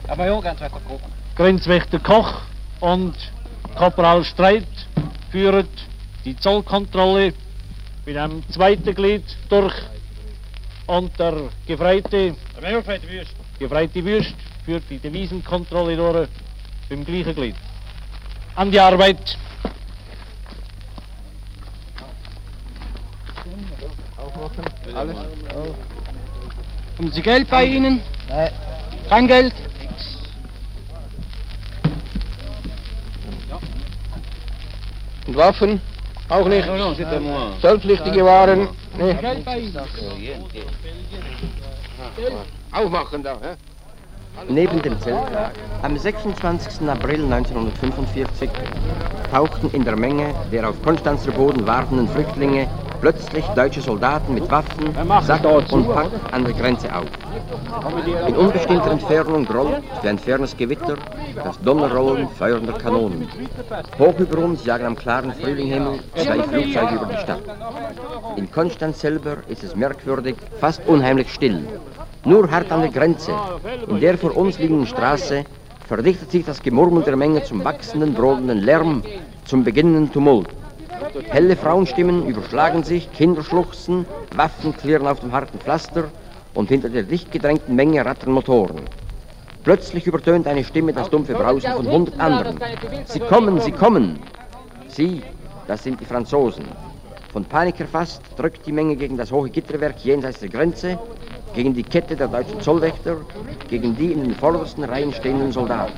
Herr 0.07 0.15
Major, 0.15 0.41
Grenzwächter 0.41 0.79
Koch. 0.79 0.99
Grenzwächter 1.35 1.99
Koch 1.99 2.41
und 2.79 3.13
Korporal 3.75 4.23
Streit 4.23 4.67
führen 5.31 5.67
die 6.25 6.35
Zollkontrolle 6.35 7.33
mit 8.07 8.17
einem 8.17 8.41
zweiten 8.49 8.95
Glied 8.95 9.23
durch 9.49 9.75
und 10.87 11.11
der 11.19 11.35
Gefreite, 11.67 12.35
Herr 12.55 12.61
Major, 12.61 12.83
Wüst. 12.87 13.35
Gefreite 13.59 14.03
Wüst 14.03 14.33
führt 14.65 14.83
die 14.89 14.97
Devisenkontrolle 14.97 15.95
durch 15.95 16.29
im 16.89 17.05
gleichen 17.05 17.35
Glied. 17.35 17.55
An 18.55 18.71
die 18.71 18.79
Arbeit. 18.79 19.37
Alles. 24.93 25.17
Haben 26.97 27.11
Sie 27.11 27.21
Geld 27.21 27.49
bei 27.49 27.65
Ihnen? 27.65 28.01
Nein. 28.29 28.51
Kein 29.09 29.27
Geld? 29.27 29.53
Und 35.25 35.35
Waffen? 35.35 35.81
Auch 36.29 36.47
nicht. 36.47 36.67
Zollpflichtige 37.61 38.23
Waren? 38.25 38.69
Nee. 38.97 39.13
Geld 39.15 39.45
bei 39.45 39.59
Ihnen? 39.59 39.79
Aufmachen 42.71 43.23
da, 43.23 43.37
hä? 43.41 43.55
Neben 44.49 44.81
dem 44.81 44.99
Zeltlager. 44.99 45.51
Am 45.83 45.97
26. 45.97 46.87
April 46.89 47.23
1945 47.23 48.49
tauchten 49.31 49.69
in 49.71 49.83
der 49.83 49.95
Menge 49.95 50.33
der 50.51 50.69
auf 50.69 50.81
Konstanzer 50.83 51.31
Boden 51.31 51.65
wartenden 51.65 52.07
Flüchtlinge 52.07 52.67
plötzlich 52.99 53.45
deutsche 53.47 53.81
Soldaten 53.81 54.33
mit 54.33 54.49
Waffen, 54.49 54.93
Sack 55.23 55.43
und 55.71 55.93
Pack 55.93 56.09
an 56.31 56.45
der 56.45 56.53
Grenze 56.53 56.87
auf. 56.95 57.05
In 58.27 58.35
unbestimmter 58.35 58.91
Entfernung 58.91 59.45
grollt, 59.45 59.83
wie 60.01 60.07
ein 60.07 60.17
fernes 60.17 60.55
Gewitter, 60.55 60.95
das 61.43 61.59
Donnerrollen 61.59 62.29
feuernder 62.29 62.73
Kanonen. 62.73 63.27
Hoch 63.99 64.17
über 64.19 64.37
uns 64.39 64.65
jagen 64.65 64.85
am 64.85 64.95
klaren 64.95 65.33
Frühlinghimmel 65.33 65.99
zwei 66.15 66.41
Flugzeuge 66.43 66.95
über 66.95 67.05
die 67.07 67.17
Stadt. 67.17 67.41
In 68.37 68.49
Konstanz 68.51 69.01
selber 69.01 69.37
ist 69.47 69.63
es 69.63 69.75
merkwürdig, 69.75 70.35
fast 70.59 70.81
unheimlich 70.87 71.31
still. 71.33 71.65
Nur 72.25 72.49
hart 72.49 72.71
an 72.71 72.81
der 72.81 72.89
Grenze, 72.89 73.33
in 73.89 73.99
der 73.99 74.17
vor 74.17 74.35
uns 74.37 74.57
liegenden 74.57 74.87
Straße, 74.87 75.43
verdichtet 75.87 76.31
sich 76.31 76.45
das 76.45 76.61
Gemurmel 76.61 77.03
der 77.03 77.17
Menge 77.17 77.43
zum 77.43 77.63
wachsenden, 77.65 78.13
brodelnden 78.13 78.59
Lärm, 78.59 79.03
zum 79.43 79.65
beginnenden 79.65 80.11
Tumult. 80.11 80.47
Helle 81.29 81.57
Frauenstimmen 81.57 82.25
überschlagen 82.27 82.83
sich, 82.83 83.11
Kinder 83.11 83.43
schluchzen, 83.43 84.05
Waffen 84.35 84.75
klirren 84.75 85.07
auf 85.07 85.19
dem 85.19 85.33
harten 85.33 85.59
Pflaster 85.59 86.05
und 86.53 86.69
hinter 86.69 86.89
der 86.89 87.03
dicht 87.03 87.31
gedrängten 87.31 87.75
Menge 87.75 88.05
rattern 88.05 88.31
Motoren. 88.31 88.81
Plötzlich 89.65 90.07
übertönt 90.07 90.47
eine 90.47 90.63
Stimme 90.63 90.93
das 90.93 91.09
dumpfe 91.09 91.33
Brausen 91.33 91.73
von 91.73 91.87
hundert 91.87 92.19
anderen. 92.19 92.57
Sie 93.05 93.19
kommen, 93.19 93.59
sie 93.59 93.71
kommen! 93.71 94.19
Sie, 94.87 95.21
das 95.67 95.83
sind 95.83 95.99
die 95.99 96.05
Franzosen. 96.05 96.65
Von 97.33 97.45
Panik 97.45 97.79
erfasst 97.79 98.21
drückt 98.37 98.65
die 98.65 98.71
Menge 98.71 98.95
gegen 98.95 99.17
das 99.17 99.31
hohe 99.31 99.49
Gitterwerk 99.49 99.95
jenseits 100.03 100.39
der 100.39 100.49
Grenze, 100.49 100.99
gegen 101.53 101.73
die 101.73 101.83
Kette 101.83 102.15
der 102.15 102.27
deutschen 102.27 102.61
Zollwächter, 102.61 103.17
gegen 103.69 103.95
die 103.95 104.11
in 104.11 104.23
den 104.23 104.35
vordersten 104.35 104.83
Reihen 104.83 105.13
stehenden 105.13 105.51
Soldaten. 105.51 105.93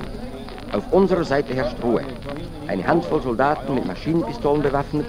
Auf 0.71 0.91
unserer 0.91 1.23
Seite 1.23 1.53
herrscht 1.53 1.81
Ruhe. 1.81 2.01
Eine 2.67 2.85
Handvoll 2.85 3.21
Soldaten 3.21 3.75
mit 3.75 3.85
Maschinenpistolen 3.85 4.61
bewaffnet 4.61 5.05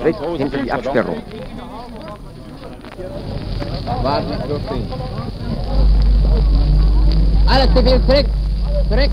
tritt 0.00 0.16
hinter 0.36 0.58
die 0.58 0.72
Absperrung. 0.72 1.22
Warten. 4.02 4.32
Alle 7.46 7.74
zivil 7.74 8.00
zurück! 8.06 8.26
Zurück! 8.88 9.10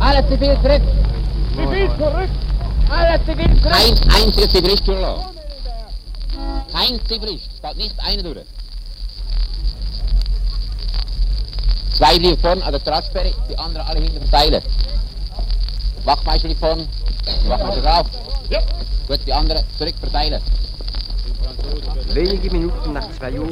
Alle 0.00 0.28
zivil 0.28 0.56
zurück! 0.62 0.82
Zivil 1.56 1.88
zurück! 1.96 2.30
Alle 2.90 3.24
zivil 3.24 3.56
zurück! 3.56 3.72
Kein 3.72 4.24
einziger 4.24 4.48
Zivilist 4.48 4.86
durchlassen. 4.86 5.24
Kein 6.72 7.00
Zivilist. 7.06 7.48
Es 7.54 7.62
geht 7.62 7.76
nicht 7.76 7.94
einer 8.04 8.22
durch. 8.22 8.63
Zwei 11.94 12.16
liegen 12.16 12.36
vorne 12.38 12.64
an 12.64 12.72
der 12.72 12.80
Straßsperre, 12.80 13.30
die 13.48 13.56
anderen 13.56 13.86
alle 13.86 14.00
hinten 14.00 14.26
verteilen. 14.26 14.60
Wachmeister 16.04 16.48
liegt 16.48 16.60
vorne, 16.60 16.88
Wachmeister 17.46 17.82
drauf. 17.82 18.06
Ja. 18.50 18.60
Gut, 19.06 19.20
die 19.24 19.32
anderen 19.32 19.62
zurück 19.78 19.94
verteilen. 20.00 20.42
Wenige 22.12 22.50
Minuten 22.50 22.92
nach 22.92 23.08
zwei 23.12 23.38
Uhr 23.38 23.48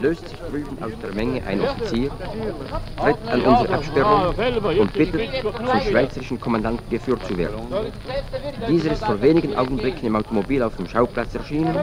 löst 0.00 0.28
sich 0.28 0.38
drüben 0.38 0.76
aus 0.82 0.92
der 1.02 1.14
Menge 1.14 1.42
ein 1.46 1.60
Offizier, 1.60 2.10
tritt 2.98 3.16
an 3.28 3.40
unsere 3.42 3.74
Absperrung 3.74 4.78
und 4.78 4.92
bittet, 4.92 5.30
zum 5.42 5.80
schweizerischen 5.80 6.40
Kommandanten 6.40 6.88
geführt 6.90 7.26
zu 7.26 7.36
werden. 7.36 7.60
Dieser 8.68 8.92
ist 8.92 9.04
vor 9.04 9.20
wenigen 9.22 9.56
Augenblicken 9.56 10.06
im 10.06 10.16
Automobil 10.16 10.62
auf 10.62 10.76
dem 10.76 10.88
Schauplatz 10.88 11.34
erschienen 11.34 11.76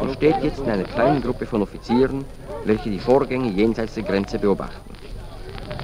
und 0.00 0.14
steht 0.14 0.42
jetzt 0.42 0.58
in 0.58 0.70
einer 0.70 0.84
kleinen 0.84 1.22
Gruppe 1.22 1.46
von 1.46 1.62
Offizieren, 1.62 2.24
welche 2.64 2.90
die 2.90 2.98
Vorgänge 2.98 3.50
jenseits 3.50 3.94
der 3.94 4.02
Grenze 4.02 4.38
beobachten. 4.38 4.91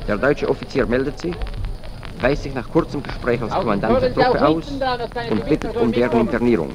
Der 0.09 0.17
deutsche 0.17 0.49
Offizier 0.49 0.87
meldet 0.87 1.21
sich, 1.21 1.35
weist 2.19 2.43
sich 2.45 2.55
nach 2.55 2.67
kurzem 2.71 3.03
Gespräch 3.03 3.43
als 3.43 3.53
Kommandant 3.53 4.01
der 4.01 4.15
Truppe 4.15 4.49
aus 4.49 4.65
und 5.31 5.47
bittet 5.47 5.77
um 5.77 5.93
deren 5.93 6.21
Internierung. 6.21 6.71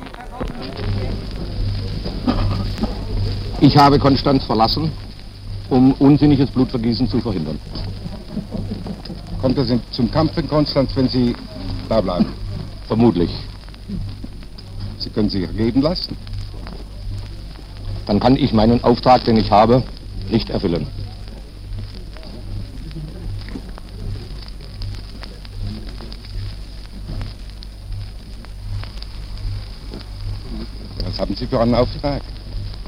Ich 3.59 3.75
habe 3.75 3.97
Konstanz 3.97 4.45
verlassen, 4.45 4.91
um 5.71 5.93
unsinniges 5.93 6.51
Blutvergießen 6.51 7.09
zu 7.09 7.19
verhindern. 7.21 7.59
Kommt 9.41 9.57
es 9.57 9.73
zum 9.91 10.11
Kampf 10.11 10.37
in 10.37 10.47
Konstanz, 10.47 10.91
wenn 10.95 11.09
Sie 11.09 11.35
da 11.89 12.01
bleiben? 12.01 12.27
Vermutlich. 12.87 13.31
Sie 14.99 15.09
können 15.09 15.29
sich 15.29 15.41
ergeben 15.41 15.81
lassen. 15.81 16.15
Dann 18.05 18.19
kann 18.19 18.35
ich 18.35 18.53
meinen 18.53 18.83
Auftrag, 18.83 19.23
den 19.23 19.37
ich 19.37 19.49
habe, 19.49 19.81
nicht 20.29 20.51
erfüllen. 20.51 20.85
Haben 31.23 31.35
Sie 31.37 31.47
für 31.47 31.61
einen 31.61 31.73
Auftrag? 31.73 32.21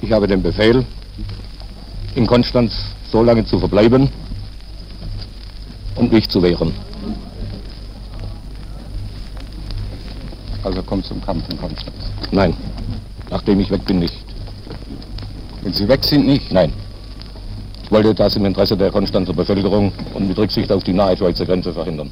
Ich 0.02 0.12
habe 0.12 0.28
den 0.28 0.43
Befehl, 0.43 0.86
in 2.15 2.28
Konstanz 2.28 2.74
so 3.10 3.24
lange 3.24 3.45
zu 3.45 3.58
verbleiben 3.60 4.10
und 5.95 6.12
mich 6.12 6.28
zu 6.28 6.43
wehren. 6.43 6.74
Also 10.63 10.84
kommt 10.84 11.06
zum 11.06 11.21
Kampf 11.21 11.50
in 11.50 11.58
Konstanz. 11.58 11.95
Nein, 12.32 12.54
nachdem 13.30 13.62
ich 13.62 13.71
weg 13.71 13.86
bin, 13.86 14.00
nicht. 14.00 14.26
Wenn 15.62 15.71
Sie 15.71 15.88
weg 15.88 16.04
sind, 16.04 16.28
nicht? 16.28 16.52
Nein. 16.52 16.74
Ich 17.84 17.91
wollte 17.91 18.13
das 18.13 18.36
im 18.36 18.43
Interesse 18.43 18.76
der 18.76 18.91
Konstanzer 18.91 19.32
Bevölkerung 19.32 19.93
und 20.13 20.28
mit 20.28 20.38
Rücksicht 20.38 20.74
auf 20.74 20.84
die 20.84 20.91
nahe 20.91 21.15
Schweizer 21.15 21.45
Grenze 21.45 21.71
verhindern. 21.71 22.12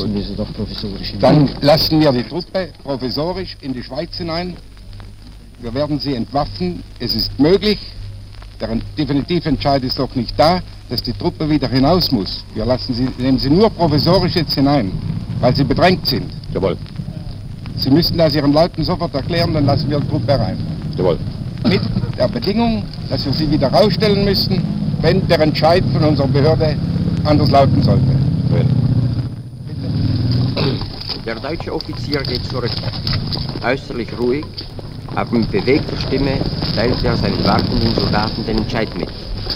Lassen 0.00 0.14
wir 0.14 0.22
sie 0.22 0.34
doch 0.34 0.52
provisorisch 0.52 1.14
Dann 1.20 1.50
lassen 1.60 2.00
wir 2.00 2.12
die 2.12 2.22
Truppe 2.22 2.68
provisorisch 2.82 3.56
in 3.60 3.72
die 3.72 3.82
Schweiz 3.82 4.16
hinein. 4.16 4.56
Wir 5.60 5.74
werden 5.74 5.98
sie 5.98 6.14
entwaffnen. 6.14 6.82
Es 6.98 7.14
ist 7.14 7.38
möglich, 7.38 7.78
der 8.60 8.68
definitive 8.96 9.48
Entscheid 9.48 9.82
ist 9.84 9.98
doch 9.98 10.14
nicht 10.14 10.38
da, 10.38 10.60
dass 10.88 11.02
die 11.02 11.12
Truppe 11.12 11.48
wieder 11.48 11.68
hinaus 11.68 12.10
muss. 12.10 12.44
Wir 12.54 12.64
lassen 12.64 12.94
sie, 12.94 13.08
nehmen 13.18 13.38
sie 13.38 13.50
nur 13.50 13.68
provisorisch 13.70 14.34
jetzt 14.34 14.54
hinein, 14.54 14.90
weil 15.40 15.54
sie 15.54 15.64
bedrängt 15.64 16.06
sind. 16.06 16.30
Jawohl. 16.54 16.76
Sie 17.76 17.90
müssten 17.90 18.18
das 18.18 18.34
Ihren 18.34 18.52
Leuten 18.52 18.84
sofort 18.84 19.14
erklären, 19.14 19.54
dann 19.54 19.66
lassen 19.66 19.88
wir 19.90 20.00
die 20.00 20.08
Truppe 20.08 20.38
rein. 20.38 20.58
Jawohl. 20.96 21.18
Mit 21.68 21.80
der 22.18 22.28
Bedingung, 22.28 22.84
dass 23.08 23.24
wir 23.24 23.32
sie 23.32 23.50
wieder 23.50 23.68
rausstellen 23.68 24.24
müssten, 24.24 24.62
wenn 25.00 25.26
der 25.28 25.40
Entscheid 25.40 25.84
von 25.92 26.04
unserer 26.04 26.28
Behörde 26.28 26.76
anders 27.24 27.50
lauten 27.50 27.82
sollte. 27.82 28.20
Der 31.30 31.38
deutsche 31.38 31.72
Offizier 31.72 32.24
geht 32.24 32.44
zurück. 32.46 32.72
Äußerlich 33.62 34.08
ruhig, 34.18 34.44
aber 35.14 35.30
mit 35.30 35.48
bewegter 35.52 35.96
Stimme 35.96 36.40
teilt 36.74 37.04
er 37.04 37.16
seinen 37.16 37.44
wartenden 37.44 37.94
Soldaten 37.94 38.44
den 38.46 38.58
Entscheid 38.58 38.92
mit. 38.96 39.08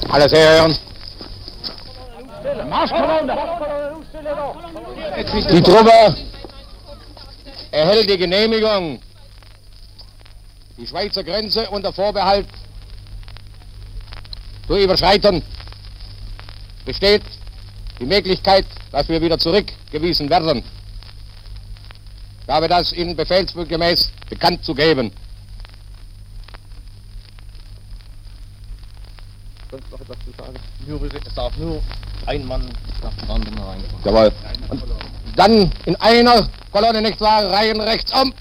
Alles 0.08 0.30
herhören. 0.30 0.78
Die 5.50 5.62
Truppe 5.62 6.16
erhält 7.72 8.08
die 8.08 8.18
Genehmigung, 8.18 9.00
die 10.78 10.86
Schweizer 10.86 11.24
Grenze 11.24 11.68
unter 11.70 11.92
Vorbehalt 11.92 12.46
zu 14.68 14.76
überschreiten. 14.76 15.42
Besteht 16.84 17.24
die 17.98 18.06
Möglichkeit, 18.06 18.66
dass 18.92 19.08
wir 19.08 19.20
wieder 19.20 19.40
zurückgewiesen 19.40 20.30
werden. 20.30 20.62
Ich 22.46 22.52
habe 22.52 22.68
das 22.68 22.92
Ihnen 22.92 23.16
befehlsgemäß 23.16 24.10
bekannt 24.28 24.64
zu 24.64 24.74
geben. 24.74 25.10
Sonst 29.70 29.90
noch 29.90 30.00
etwas 30.00 30.16
zu 30.24 30.30
sagen? 30.36 30.54
Nur, 30.86 31.02
es 31.02 31.34
darf 31.34 31.56
nur 31.56 31.82
ein 32.26 32.46
Mann 32.46 32.70
nach 33.02 33.14
dem 33.14 33.30
anderen 33.30 33.58
reinkommen. 33.58 34.04
Jawohl. 34.04 34.32
Und 34.68 34.82
dann 35.36 35.72
in 35.86 35.96
einer 35.96 36.48
Kolonne, 36.70 37.00
nicht 37.00 37.20
wahr, 37.20 37.46
Reihen 37.50 37.80
rechts 37.80 38.12
um. 38.12 38.32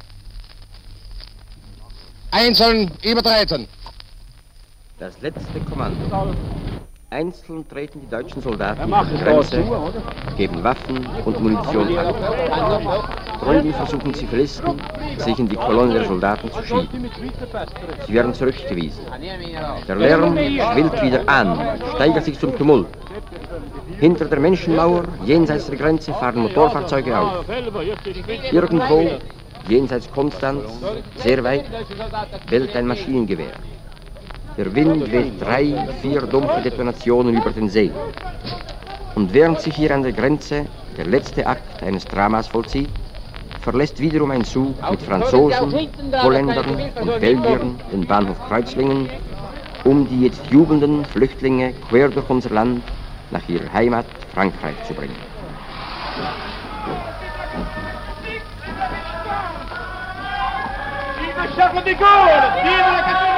Einzeln 2.32 2.92
übertreten. 3.04 3.68
Das 5.00 5.14
letzte 5.22 5.60
Kommando. 5.70 6.36
Einzeln 7.14 7.64
treten 7.70 8.02
die 8.02 8.10
deutschen 8.10 8.42
Soldaten 8.42 8.88
über 8.88 9.06
die 9.06 9.24
Grenze, 9.24 9.64
geben 10.36 10.64
Waffen 10.64 11.06
und 11.24 11.40
Munition 11.40 11.96
ab. 11.96 12.16
Drüben 13.40 13.74
versuchen 13.74 14.14
Zivilisten, 14.16 14.82
sich 15.18 15.38
in 15.38 15.48
die 15.48 15.56
Kolonne 15.56 15.94
der 15.94 16.06
Soldaten 16.06 16.52
zu 16.52 16.64
schieben. 16.64 17.12
Sie 18.08 18.14
werden 18.14 18.34
zurückgewiesen. 18.34 19.06
Der 19.88 19.96
Lärm 19.96 20.36
schwillt 20.36 21.02
wieder 21.04 21.22
an, 21.28 21.78
steigert 21.94 22.26
sich 22.26 22.40
zum 22.40 22.58
Tumult. 22.58 22.88
Hinter 24.00 24.26
der 24.26 24.40
Menschenmauer, 24.40 25.04
jenseits 25.24 25.68
der 25.68 25.78
Grenze, 25.78 26.14
fahren 26.14 26.42
Motorfahrzeuge 26.42 27.16
auf. 27.16 27.46
Irgendwo, 28.52 29.08
jenseits 29.68 30.10
Konstanz, 30.12 30.64
sehr 31.18 31.44
weit, 31.44 31.66
bellt 32.50 32.76
ein 32.76 32.88
Maschinengewehr. 32.88 33.54
Der 34.56 34.76
Wind 34.76 35.12
weht 35.12 35.42
drei, 35.42 35.74
vier 36.02 36.22
dumpfe 36.22 36.62
Detonationen 36.62 37.36
über 37.36 37.50
den 37.50 37.70
See. 37.70 37.92
Und 39.16 39.34
während 39.34 39.60
sich 39.60 39.76
hier 39.76 39.94
an 39.94 40.04
der 40.04 40.12
Grenze 40.12 40.68
der 40.96 41.06
letzte 41.06 41.48
Akt 41.48 41.82
eines 41.82 42.08
Dramas 42.08 42.48
vollzieht, 42.48 42.90
verlässt 43.64 44.00
wiederum 44.00 44.30
ein 44.30 44.44
Zug 44.46 44.76
mit 44.92 45.02
Franzosen, 45.02 45.90
Holländern 46.22 46.92
und 47.02 47.20
Belgiern 47.20 47.80
den 47.92 48.06
Bahnhof 48.06 48.38
Kreuzlingen, 48.48 49.10
um 49.86 50.08
die 50.08 50.22
jetzt 50.22 50.46
jubelnden 50.52 51.04
Flüchtlinge 51.06 51.74
quer 51.90 52.10
durch 52.10 52.30
unser 52.30 52.52
Land 52.52 52.84
nach 53.32 53.48
ihrer 53.50 53.72
Heimat 53.74 54.06
Frankreich 54.36 54.76
zu 54.88 54.94
bringen. 54.94 55.16
Vive 61.20 61.56
Charles 61.56 61.84
de 61.86 61.96
Gaulle! 61.96 62.38
Vive 62.64 63.02
la 63.02 63.33